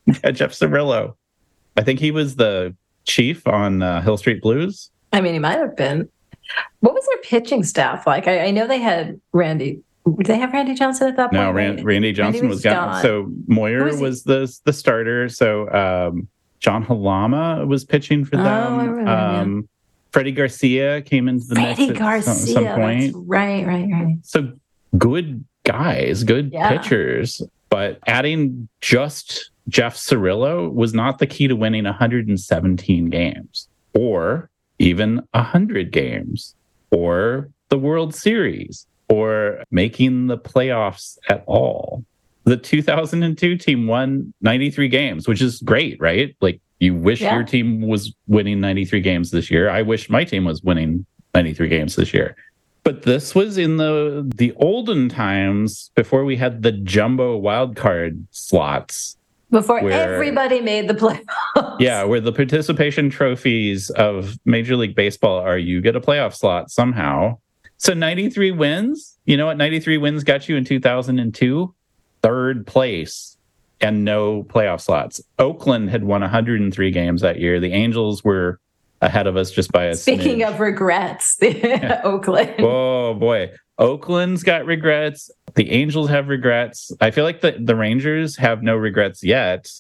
[0.24, 1.14] Yeah, Jeff Cirillo.
[1.78, 2.76] I think he was the
[3.06, 4.90] chief on uh, Hill Street Blues.
[5.14, 6.10] I mean, he might have been.
[6.80, 8.28] What was their pitching staff like?
[8.28, 9.82] I, I know they had Randy.
[10.18, 11.44] Did they have Randy Johnson at that point?
[11.44, 13.02] No, Ran- Randy Johnson was was gone.
[13.04, 15.30] So Moyer was was, the the starter.
[15.30, 16.28] So um,
[16.60, 18.80] John Halama was pitching for Oh, them.
[18.80, 19.62] I remember, yeah.
[20.12, 22.34] Freddie Garcia came into the mix Freddie at Garcia.
[22.34, 23.14] some, some that's point.
[23.28, 24.18] right, right, right.
[24.24, 24.54] So
[24.98, 26.70] good guys, good Yeah.
[26.78, 34.50] pitchers, but adding just Jeff Cirillo was not the key to winning 117 games or
[34.80, 36.56] even 100 games
[36.92, 42.04] or the World Series or making the playoffs at all.
[42.46, 46.36] The 2002 team won 93 games, which is great, right?
[46.42, 47.36] Like you wish Yeah.
[47.36, 49.70] your team was winning 93 games this year.
[49.70, 51.06] I wish my team was winning
[51.36, 52.36] 93 games this year.
[52.84, 58.26] But this was in the the olden times before we had the jumbo wild card
[58.32, 59.18] slots.
[59.52, 61.80] Before Where- everybody made the playoffs.
[61.80, 66.70] Yeah, where the participation trophies of Major League Baseball are you get a playoff slot
[66.72, 67.38] somehow.
[67.78, 69.18] So 93 wins.
[69.26, 71.74] You know what 93 wins got you in 2002?
[72.22, 73.38] Third place
[73.82, 75.22] and no playoff slots.
[75.38, 77.60] Oakland had won 103 games that year.
[77.60, 78.60] The Angels were
[79.02, 80.54] ahead of us just by a Speaking smidge.
[80.54, 81.38] of regrets,
[82.04, 82.56] Oakland.
[82.60, 83.52] Oh boy.
[83.78, 85.32] Oakland's got regrets.
[85.56, 86.92] The Angels have regrets.
[87.00, 89.72] I feel like the, the Rangers have no regrets yet.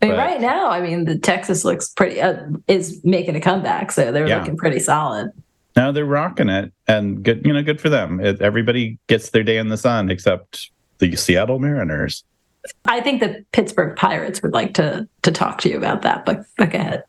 [0.00, 3.40] I mean, but- right now, I mean, the Texas looks pretty uh, is making a
[3.40, 4.38] comeback, so they're Yeah.
[4.38, 5.30] looking pretty solid.
[5.74, 8.18] Now they're rocking it and good, you know, good for them.
[8.20, 12.24] It, everybody gets their day in the sun except the Seattle Mariners.
[12.86, 16.44] I think the Pittsburgh Pirates would like to to talk to you about that, but,
[16.56, 17.04] but go ahead.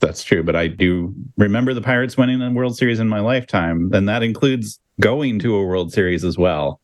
[0.00, 3.90] That's true, but I do remember the Pirates winning a World Series in my lifetime,
[3.92, 6.80] and that includes going to a World Series as well.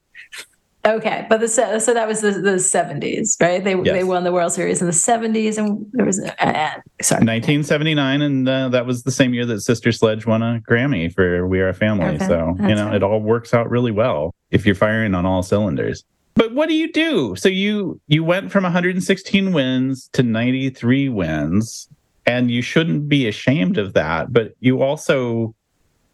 [0.86, 3.62] Okay, but the so that was the the seventies, right?
[3.62, 3.84] They Yes.
[3.84, 6.70] they won the World Series in the seventies, and there was uh,
[7.02, 11.12] sorry, 1979, and uh, that was the same year that Sister Sledge won a Grammy
[11.12, 12.06] for We Are a Family.
[12.14, 12.94] Okay, So, you know, right.
[12.94, 16.04] it all works out really well if you're firing on all cylinders.
[16.38, 17.34] But what do you do?
[17.34, 21.88] So you you went from 116 wins to 93 wins,
[22.26, 24.32] and you shouldn't be ashamed of that.
[24.32, 25.52] But you also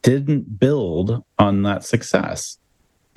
[0.00, 2.56] didn't build on that success.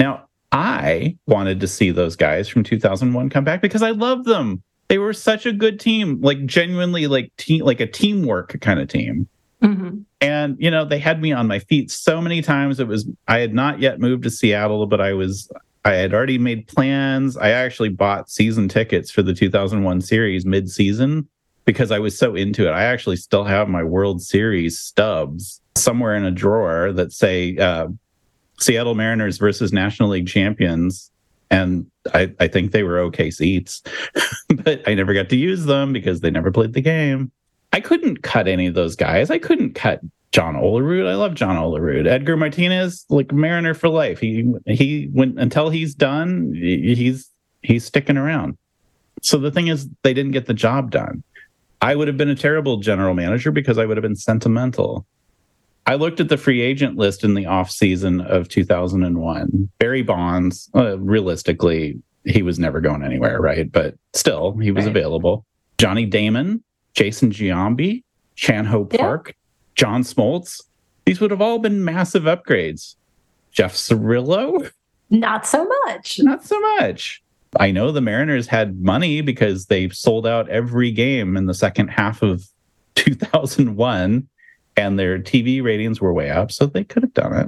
[0.02, 4.62] Now, I wanted to see those guys from 2001 come back because I love them.
[4.90, 8.90] They were such a good team, like genuinely like team like a teamwork kind of
[8.90, 9.30] team.
[9.64, 10.00] Mm-hmm.
[10.20, 12.82] And you know, they had me on my feet so many times.
[12.82, 15.50] It was I had not yet moved to Seattle, but I was
[15.86, 17.38] I had already made plans.
[17.38, 21.28] I actually bought season tickets for the 2001 series mid-season
[21.66, 22.72] because I was so into it.
[22.72, 27.88] I actually still have my World Series stubs somewhere in a drawer that say uh,
[28.60, 31.12] Seattle Mariners versus National League champions.
[31.50, 33.82] And I, I think they were okay seats,
[34.64, 37.32] but I never got to use them because they never played the game.
[37.72, 39.30] I couldn't cut any of those guys.
[39.30, 40.02] I couldn't cut
[40.32, 41.08] John Olerud.
[41.08, 42.08] I love John Olerud.
[42.08, 44.20] Edgar Martinez, like Mariner for life.
[44.20, 46.54] He he went until he's done.
[46.54, 47.30] He's
[47.62, 48.58] he's sticking around.
[49.22, 51.24] So the thing is, they didn't get the job done.
[51.82, 55.06] I would have been a terrible general manager because I would have been sentimental.
[55.86, 59.70] I looked at the free agent list in the off season of 2001.
[59.80, 63.72] Barry Bonds, uh, realistically, he was never going anywhere, right?
[63.72, 64.92] But still, he was right.
[64.92, 65.46] available.
[65.78, 66.62] Johnny Damon,
[66.94, 68.04] Jason Giambi,
[68.36, 69.36] Chan Ho Park.
[69.78, 70.62] John Smoltz.
[71.06, 72.96] These would have all been massive upgrades.
[73.52, 74.70] Jeff Cirillo?
[75.10, 76.20] Not so much.
[76.20, 77.24] Not so much.
[77.58, 81.88] I know the Mariners had money because they sold out every game in the second
[81.88, 82.44] half of
[82.96, 84.28] 2001
[84.76, 87.48] and their TV ratings were way up, so they could have done it.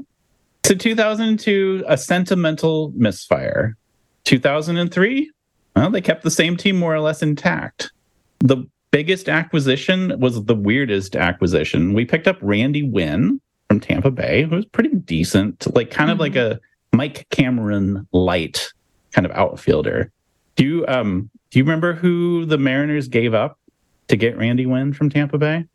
[0.66, 3.76] So 2002, a sentimental misfire.
[4.24, 5.32] 2003,
[5.76, 7.92] well, they kept the same team more or less intact.
[8.40, 11.94] The biggest acquisition was the weirdest acquisition.
[11.94, 16.14] We picked up Randy Winn from Tampa Bay, who was pretty decent, like kind mm-hmm.
[16.14, 16.60] of like a
[16.94, 18.74] Mike Cameron light
[19.12, 20.12] kind of outfielder.
[20.56, 23.58] Do you um do you remember who the Mariners gave up
[24.08, 25.66] to get Randy Winn from Tampa Bay?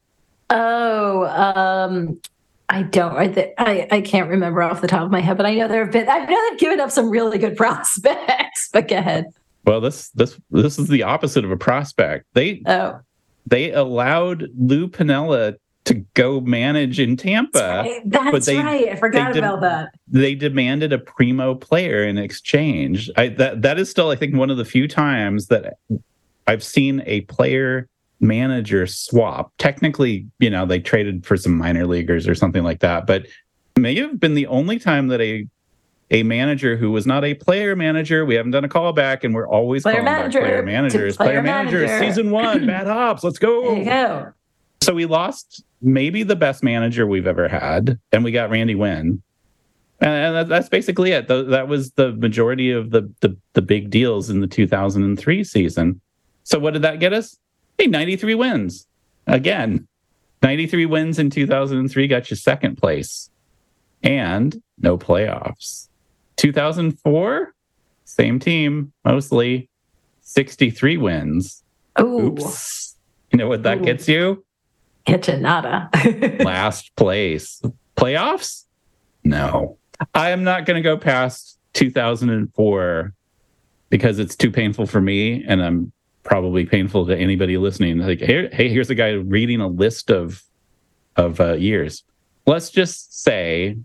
[0.51, 2.21] Oh, um,
[2.69, 3.17] I don't.
[3.17, 5.85] I, I I can't remember off the top of my head, but I know there
[5.85, 6.09] have been.
[6.09, 8.69] I know they've given up some really good prospects.
[8.73, 9.27] But go ahead.
[9.65, 12.27] Well, this this this is the opposite of a prospect.
[12.35, 13.01] They oh.
[13.47, 17.59] They allowed Lou Piniella to go manage in Tampa.
[17.59, 18.33] That's right.
[18.33, 18.89] That's they, right.
[18.89, 19.91] I forgot de- about that.
[20.09, 23.11] They demanded a primo player in exchange.
[23.17, 25.75] I, that that is still, I think, one of the few times that
[26.47, 27.89] I've seen a player
[28.21, 29.53] manager swap.
[29.59, 33.27] Technically, you know, they traded for some minor leaguers or something like that, but
[33.79, 35.47] may have been the only time that a
[36.15, 38.25] a manager who was not a player manager.
[38.25, 41.17] We haven't done a callback, and we're always player calling manager, back player managers.
[41.17, 43.25] Player, player manager, manager, season one, bad hops.
[43.25, 43.85] Let's go.
[43.85, 44.33] Go.
[44.81, 49.23] So we lost maybe the best manager we've ever had, and we got Randy Winn.
[50.01, 51.27] And that's basically it.
[51.29, 56.01] That was the majority of the, the, the big deals in the 2003 season.
[56.45, 57.39] So what did that get us?
[57.79, 58.87] Hey, 93 wins.
[59.27, 59.89] Again,
[60.43, 63.31] 93 wins in 2003 got you second place
[64.03, 65.89] and no playoffs.
[66.37, 67.55] 2004,
[68.05, 69.68] same team, mostly
[70.22, 71.62] 63 wins.
[72.01, 72.26] Ooh.
[72.26, 72.97] Oops.
[73.30, 73.85] You know what that Ooh.
[73.85, 74.45] gets you?
[75.05, 75.91] Get you nada.
[76.41, 77.62] Last place.
[77.97, 78.64] Playoffs?
[79.22, 79.78] No.
[80.14, 83.12] I am not going to go past 2004
[83.91, 87.99] because it's too painful for me and I'm probably painful to anybody listening.
[87.99, 90.43] Like, hey, hey here's a guy reading a list of
[91.16, 92.03] of uh, years.
[92.47, 93.76] Let's just say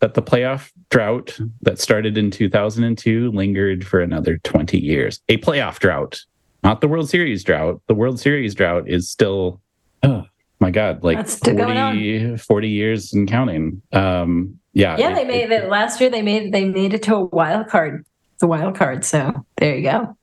[0.00, 5.20] that the playoff drought that started in 2002 lingered for another 20 years.
[5.28, 6.24] A playoff drought,
[6.62, 7.80] not the World Series drought.
[7.86, 9.60] The World Series drought is still,
[10.02, 10.24] oh
[10.60, 13.82] my God, like 40, 40 years and counting.
[13.92, 14.96] Um, yeah.
[14.98, 16.10] Yeah, it, they made it, it last year.
[16.10, 18.04] They made they made it to a wild card.
[18.38, 19.04] the wild card.
[19.04, 20.14] So there you go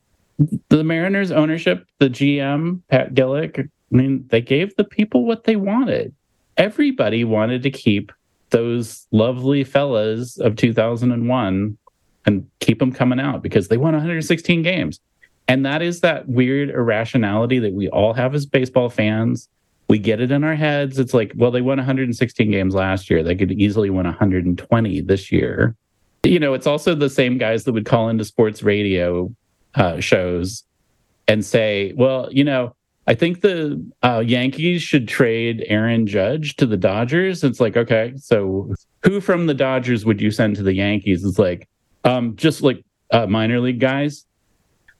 [0.70, 5.56] the Mariners ownership, the GM, Pat Gillick, I mean, they gave the people what they
[5.56, 6.14] wanted.
[6.58, 8.12] Everybody wanted to keep
[8.56, 11.78] those lovely fellas of 2001
[12.26, 15.02] and keep them coming out because they won 116 games.
[15.50, 19.50] And that is that weird irrationality that we all have as baseball fans.
[19.90, 20.98] We get it in our heads.
[21.00, 23.24] It's like, well, they won 116 games last year.
[23.24, 25.76] They could easily win 120 this year.
[26.24, 29.36] You know, it's also the same guys that would call into sports radio
[29.76, 30.64] uh, shows
[31.28, 32.74] and say, well, you know,
[33.08, 37.44] I think the uh, Yankees should trade Aaron Judge to the Dodgers.
[37.44, 41.24] It's like, okay, so who from the Dodgers would you send to the Yankees?
[41.24, 41.68] It's like,
[42.04, 44.26] um, just like uh, minor league guys.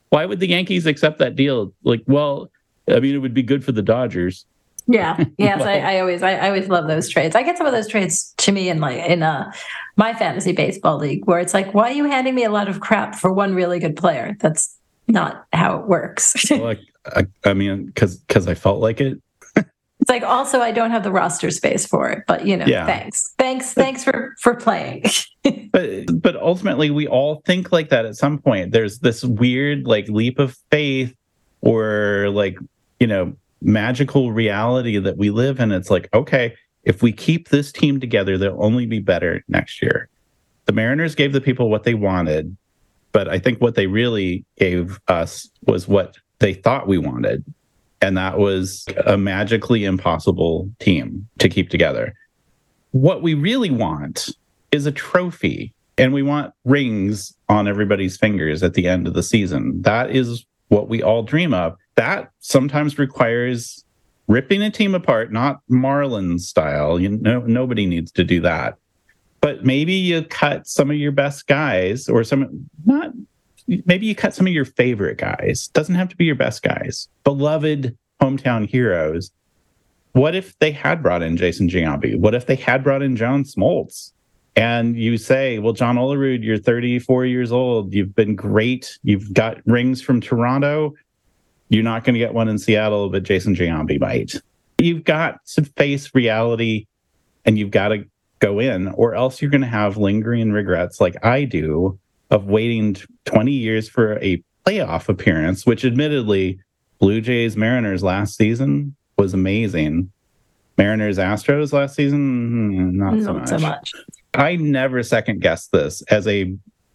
[0.10, 1.74] Why would the Yankees accept that deal?
[1.84, 2.52] Like, well,
[2.88, 4.46] I mean, it would be good for the Dodgers.
[4.88, 5.24] Yeah.
[5.38, 5.62] Yes.
[5.64, 7.36] I, I, always, I, I, always love those trades.
[7.36, 9.52] I get some of those trades to me in like in uh
[9.98, 12.80] my fantasy baseball league where it's like, why are you handing me a lot of
[12.80, 14.36] crap for one really good player?
[14.40, 14.78] That's
[15.08, 16.36] not how it works.
[16.52, 16.76] well,
[17.08, 19.22] I, I, mean, because because I felt like it.
[19.56, 22.86] it's like also I don't have the roster space for it, but you know, yeah.
[22.86, 25.06] thanks, thanks, thanks for for playing.
[25.72, 28.72] but but ultimately, we all think like that at some point.
[28.72, 31.16] There's this weird like leap of faith,
[31.62, 32.58] or like
[33.00, 35.72] you know, magical reality that we live in.
[35.72, 40.10] It's like okay, if we keep this team together, they'll only be better next year.
[40.66, 42.58] The Mariners gave the people what they wanted
[43.16, 47.44] but I think what they really gave us was what they thought we wanted.
[48.02, 52.14] And that was a magically impossible team to keep together.
[52.92, 54.30] What we really want
[54.72, 59.24] is a trophy, and we want rings on everybody's fingers at the end of the
[59.24, 59.82] season.
[59.82, 61.76] That is what we all dream of.
[61.96, 63.84] That sometimes requires
[64.28, 67.00] ripping a team apart, not Marlin style.
[67.00, 68.78] You know, nobody needs to do that
[69.46, 73.12] but maybe you cut some of your best guys or some not
[73.68, 75.68] maybe you cut some of your favorite guys.
[75.70, 77.08] Doesn't have to be your best guys.
[77.24, 79.32] Beloved hometown heroes.
[80.14, 82.18] What if they had brought in jason giambi?
[82.18, 84.12] What if they had brought in john smoltz?
[84.56, 87.94] And you say well john olerud you're 34 years old.
[87.94, 88.98] You've been great.
[89.04, 90.94] You've got rings from toronto.
[91.70, 94.36] You're not going to get one in seattle but jason giambi might.
[94.78, 96.86] You've got to face reality
[97.46, 98.06] and you've got to
[98.40, 101.98] go in, or else you're going to have lingering regrets like I do
[102.36, 106.60] of waiting 20 years for a playoff appearance, which admittedly,
[107.00, 110.12] Blue Jays Mariners last season was amazing.
[110.78, 113.50] Mariners Astros last season, mm, not, not so, much.
[113.50, 113.94] so much.
[114.34, 116.54] I never second guessed this as a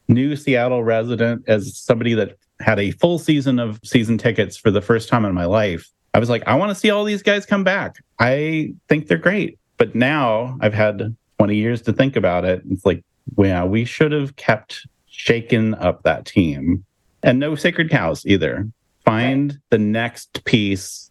[0.09, 4.82] new Seattle resident, as somebody that had a full season of season tickets for the
[4.82, 5.88] first time in my life.
[6.12, 7.97] I was like, I want to see all these guys come back.
[8.18, 9.59] I think they're great.
[9.78, 12.62] But now I've had 20 years to think about it.
[12.70, 13.03] It's like,
[13.38, 14.86] yeah, we should have kept
[15.21, 16.85] shaking up that team.
[17.23, 18.66] And no sacred cows either.
[19.05, 19.61] Find right.
[19.68, 21.11] the next piece.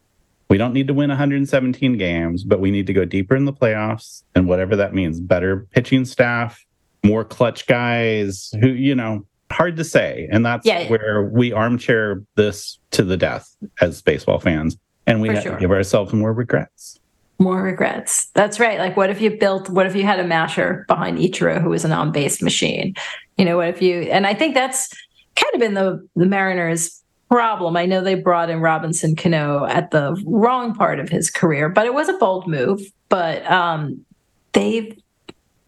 [0.49, 3.53] We don't need to win 117 games, but we need to go deeper in the
[3.53, 5.19] playoffs and whatever that means.
[5.19, 6.65] Better pitching staff,
[7.03, 10.27] more clutch guys who, you know, hard to say.
[10.31, 10.89] And that's yeah.
[10.89, 14.75] where we armchair this to the death as baseball fans.
[15.05, 15.57] And we sure.
[15.57, 16.98] give ourselves more regrets
[17.39, 18.25] more regrets.
[18.33, 18.79] That's right.
[18.79, 21.85] Like, what if you built, what if you had a masher behind Ichiro who was
[21.85, 22.93] an on base machine?
[23.37, 24.89] You know, what if you, and I think that's
[25.35, 27.77] kind of been the, the Mariners' problem.
[27.77, 31.85] I know they brought in Robinson Cano at the wrong part of his career, but
[31.85, 32.81] it was a bold move.
[33.07, 34.03] But um,
[34.51, 35.01] they've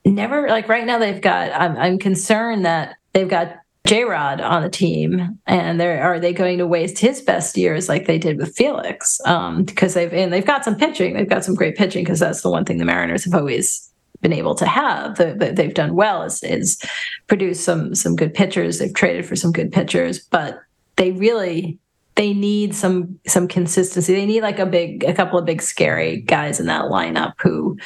[0.03, 3.55] never, like, right now, they've got, I'm, I'm concerned that they've got
[3.85, 8.05] J Rod on the team, and are they going to waste his best years like
[8.05, 9.19] they did with Felix?
[9.25, 12.41] Um, because they've and they've got some pitching, they've got some great pitching because that's
[12.41, 16.21] the one thing the Mariners have always been able to have that they've done well
[16.23, 16.79] is, is
[17.27, 18.79] produce some some good pitchers.
[18.79, 20.59] They've traded for some good pitchers, but
[20.95, 21.79] they really
[22.15, 24.13] they need some some consistency.
[24.13, 27.77] They need like a big a couple of big scary guys in that lineup who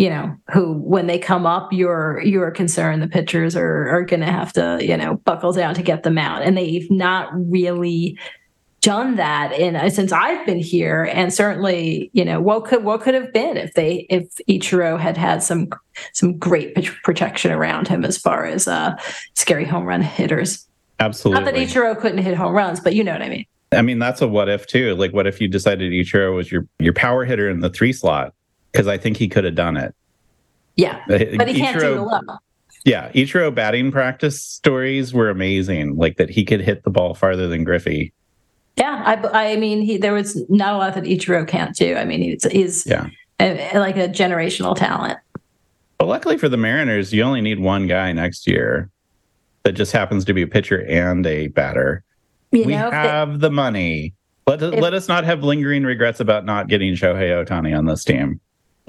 [0.00, 4.20] you know, who when they come up, you're you're concerned the pitchers are are going
[4.20, 8.18] to have to, you know, buckle down to get them out, and they've not really
[8.80, 13.02] done that in uh, since I've been here, and certainly, you know, what could what
[13.02, 15.68] could have been if they if Ichiro had had some
[16.14, 16.74] some great
[17.04, 18.96] protection around him as far as uh
[19.34, 20.66] scary home run hitters.
[20.98, 21.44] Absolutely.
[21.44, 23.44] Not that Ichiro couldn't hit home runs, but you know what I mean.
[23.72, 24.94] I mean, that's a what if too.
[24.94, 28.32] Like, what if you decided Ichiro was your your power hitter in the three slot?
[28.72, 29.94] Because I think he could have done it.
[30.76, 32.20] Yeah, uh, but he can't do the low.
[32.84, 35.96] Yeah, Ichiro batting practice stories were amazing.
[35.96, 38.12] Like that he could hit the ball farther than Griffey.
[38.76, 41.96] Yeah, I, I mean, he there was not a lot that Ichiro can't do.
[41.96, 43.08] I mean, he's, he's yeah
[43.40, 45.18] a, like a generational talent.
[45.98, 48.90] But luckily for the Mariners, you only need one guy next year
[49.64, 52.02] that just happens to be a pitcher and a batter.
[52.52, 54.14] You we know, have they, the money.
[54.46, 58.02] Let, if, let us not have lingering regrets about not getting Shohei Ohtani on this
[58.04, 58.40] team.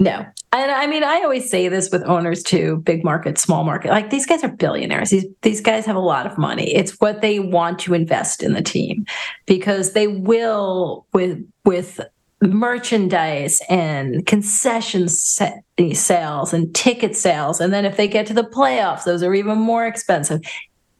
[0.02, 0.26] No.
[0.50, 3.92] And I mean, I always say this with owners too, big market, small market.
[3.92, 5.10] Like these guys are billionaires.
[5.10, 6.74] These these guys have a lot of money.
[6.74, 9.06] It's what they want to invest in the team
[9.46, 12.00] because they will with with
[12.42, 17.60] merchandise and concession sales and ticket sales.
[17.60, 20.40] And then if they get to the playoffs, those are even more expensive.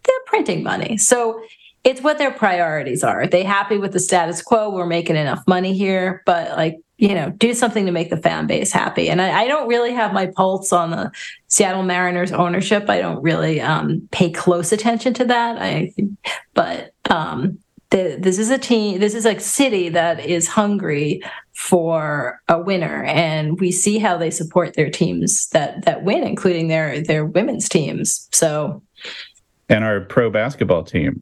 [0.05, 0.97] They're printing money.
[0.97, 1.43] So
[1.83, 3.23] it's what their priorities are.
[3.23, 4.71] Are they happy with the status quo?
[4.71, 8.47] We're making enough money here, but like you know, do something to make the fan
[8.47, 9.11] base happy.
[9.11, 11.11] And I, I, don't really have my pulse on the
[11.49, 12.89] Seattle Mariners ownership.
[12.89, 15.61] I don't really um, pay close attention to that.
[15.61, 15.93] I,
[16.55, 17.59] but um,
[17.91, 21.21] the, this is a team, this is a city that is hungry
[21.55, 26.69] for a winner, and we see how they support their teams that that win, including
[26.69, 28.29] their their women's teams.
[28.33, 28.81] So,
[29.69, 31.21] and our pro basketball team.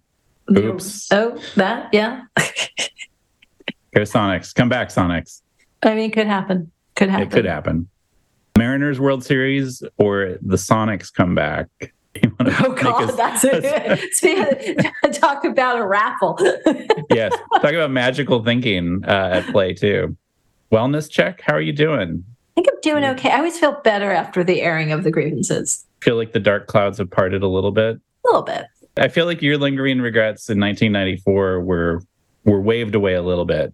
[0.55, 1.11] Oops.
[1.11, 2.24] Oh, that yeah.
[3.95, 4.55] Go Sonics!
[4.55, 5.41] Come back, Sonics!
[5.83, 6.70] I mean, it could happen.
[6.97, 7.26] Could happen.
[7.26, 7.89] It could happen.
[8.59, 11.68] Mariners World Series or the Sonics come back.
[12.41, 13.45] Oh God, that's
[14.22, 14.85] it.
[15.14, 16.37] talk about a raffle.
[17.11, 20.16] yes, talk about magical thinking uh, at play too.
[20.72, 21.41] Wellness check.
[21.41, 22.24] How are you doing?
[22.26, 23.31] I think I'm doing okay.
[23.31, 25.87] I always feel better after the airing of the grievances.
[26.01, 27.97] Feel like the dark clouds have parted a little bit.
[27.97, 28.66] A little bit.
[28.99, 32.03] I feel like your lingering regrets in 1994 were
[32.45, 33.72] were waved away a little bit,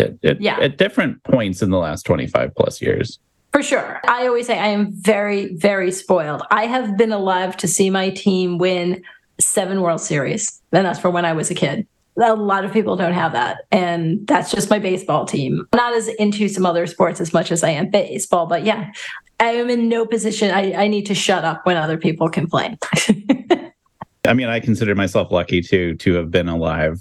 [0.00, 0.58] at, at, yeah.
[0.60, 3.18] at different points in the last 25 plus years.
[3.52, 4.00] For sure.
[4.08, 6.42] I always say I am very, very spoiled.
[6.50, 9.02] I have been alive to see my team win
[9.40, 10.60] seven World Series.
[10.72, 11.86] And that's from when I was a kid.
[12.22, 13.62] A lot of people don't have that.
[13.72, 15.66] And that's just my baseball team.
[15.74, 18.92] Not as into some other sports as much as I am baseball, but yeah,
[19.40, 20.50] I am in no position.
[20.50, 22.78] I, I need to shut up when other people complain.
[24.26, 27.00] I mean, I consider myself lucky too to have been alive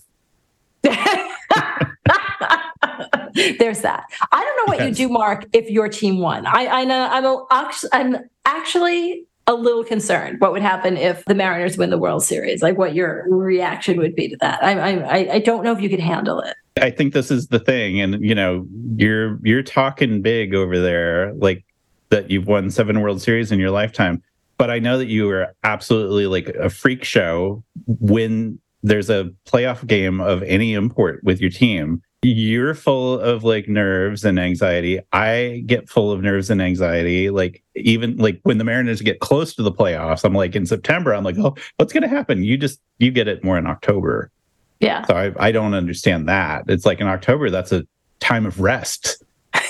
[3.60, 4.06] there's that.
[4.32, 5.00] I don't know what yes.
[5.00, 6.46] you do, Mark, if your team won.
[6.46, 7.46] I, I know I'm a,
[7.94, 10.40] I'm actually a little concerned.
[10.40, 12.62] What would happen if the Mariners win the World Series?
[12.62, 14.64] Like, what your reaction would be to that?
[14.64, 16.56] I, I, I don't know if you could handle it.
[16.80, 18.66] I think this is the thing, and you know,
[18.96, 21.66] you're you're talking big over there, like
[22.10, 24.24] that you've won seven World Series in your lifetime.
[24.58, 29.86] But I know that you are absolutely like a freak show when there's a playoff
[29.86, 35.00] game of any import with your team you're full of like nerves and anxiety.
[35.14, 37.30] I get full of nerves and anxiety.
[37.30, 41.14] Like even like when the Mariners get close to the playoffs, I'm like in September,
[41.14, 42.44] I'm like, oh, what's gonna happen?
[42.44, 44.32] You just you get it more in October.
[44.80, 45.06] Yeah.
[45.06, 46.66] So I, I don't understand that.
[46.68, 47.86] It's like in October, that's a
[48.20, 49.24] time of rest.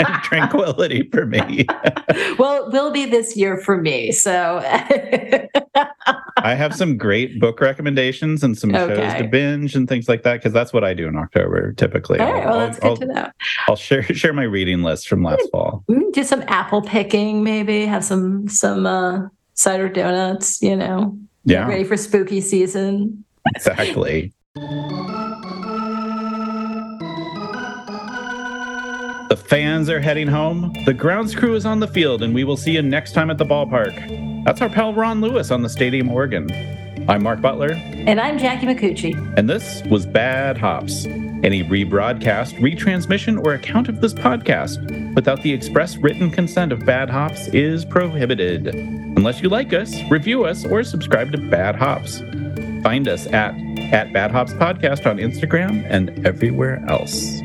[0.00, 1.66] and tranquility for me.
[2.38, 4.12] well, it will be this year for me.
[4.12, 4.60] So
[6.36, 8.94] I have some great book recommendations and some okay.
[8.94, 12.18] shows to binge and things like that because that's what I do in October typically.
[12.18, 13.30] All right, well, that's I'll, to know.
[13.68, 15.84] I'll share share my reading list from last fall.
[16.12, 20.60] Do some apple picking, maybe have some some uh, cider donuts.
[20.62, 23.24] You know, yeah, ready for spooky season.
[23.54, 24.32] Exactly.
[29.34, 30.72] The fans are heading home.
[30.84, 33.36] The grounds crew is on the field, and we will see you next time at
[33.36, 34.44] the ballpark.
[34.44, 36.48] That's our pal Ron Lewis on the stadium organ.
[37.08, 37.72] I'm Mark Butler.
[37.72, 39.12] And I'm Jackie Micucci.
[39.36, 41.06] And this was Bad Hops.
[41.06, 47.10] Any rebroadcast, retransmission, or account of this podcast without the express written consent of Bad
[47.10, 48.68] Hops is prohibited.
[48.68, 52.20] Unless you like us, review us, or subscribe to Bad Hops.
[52.84, 53.56] Find us at,
[53.92, 57.40] at Bad Hops Podcast on Instagram and everywhere else.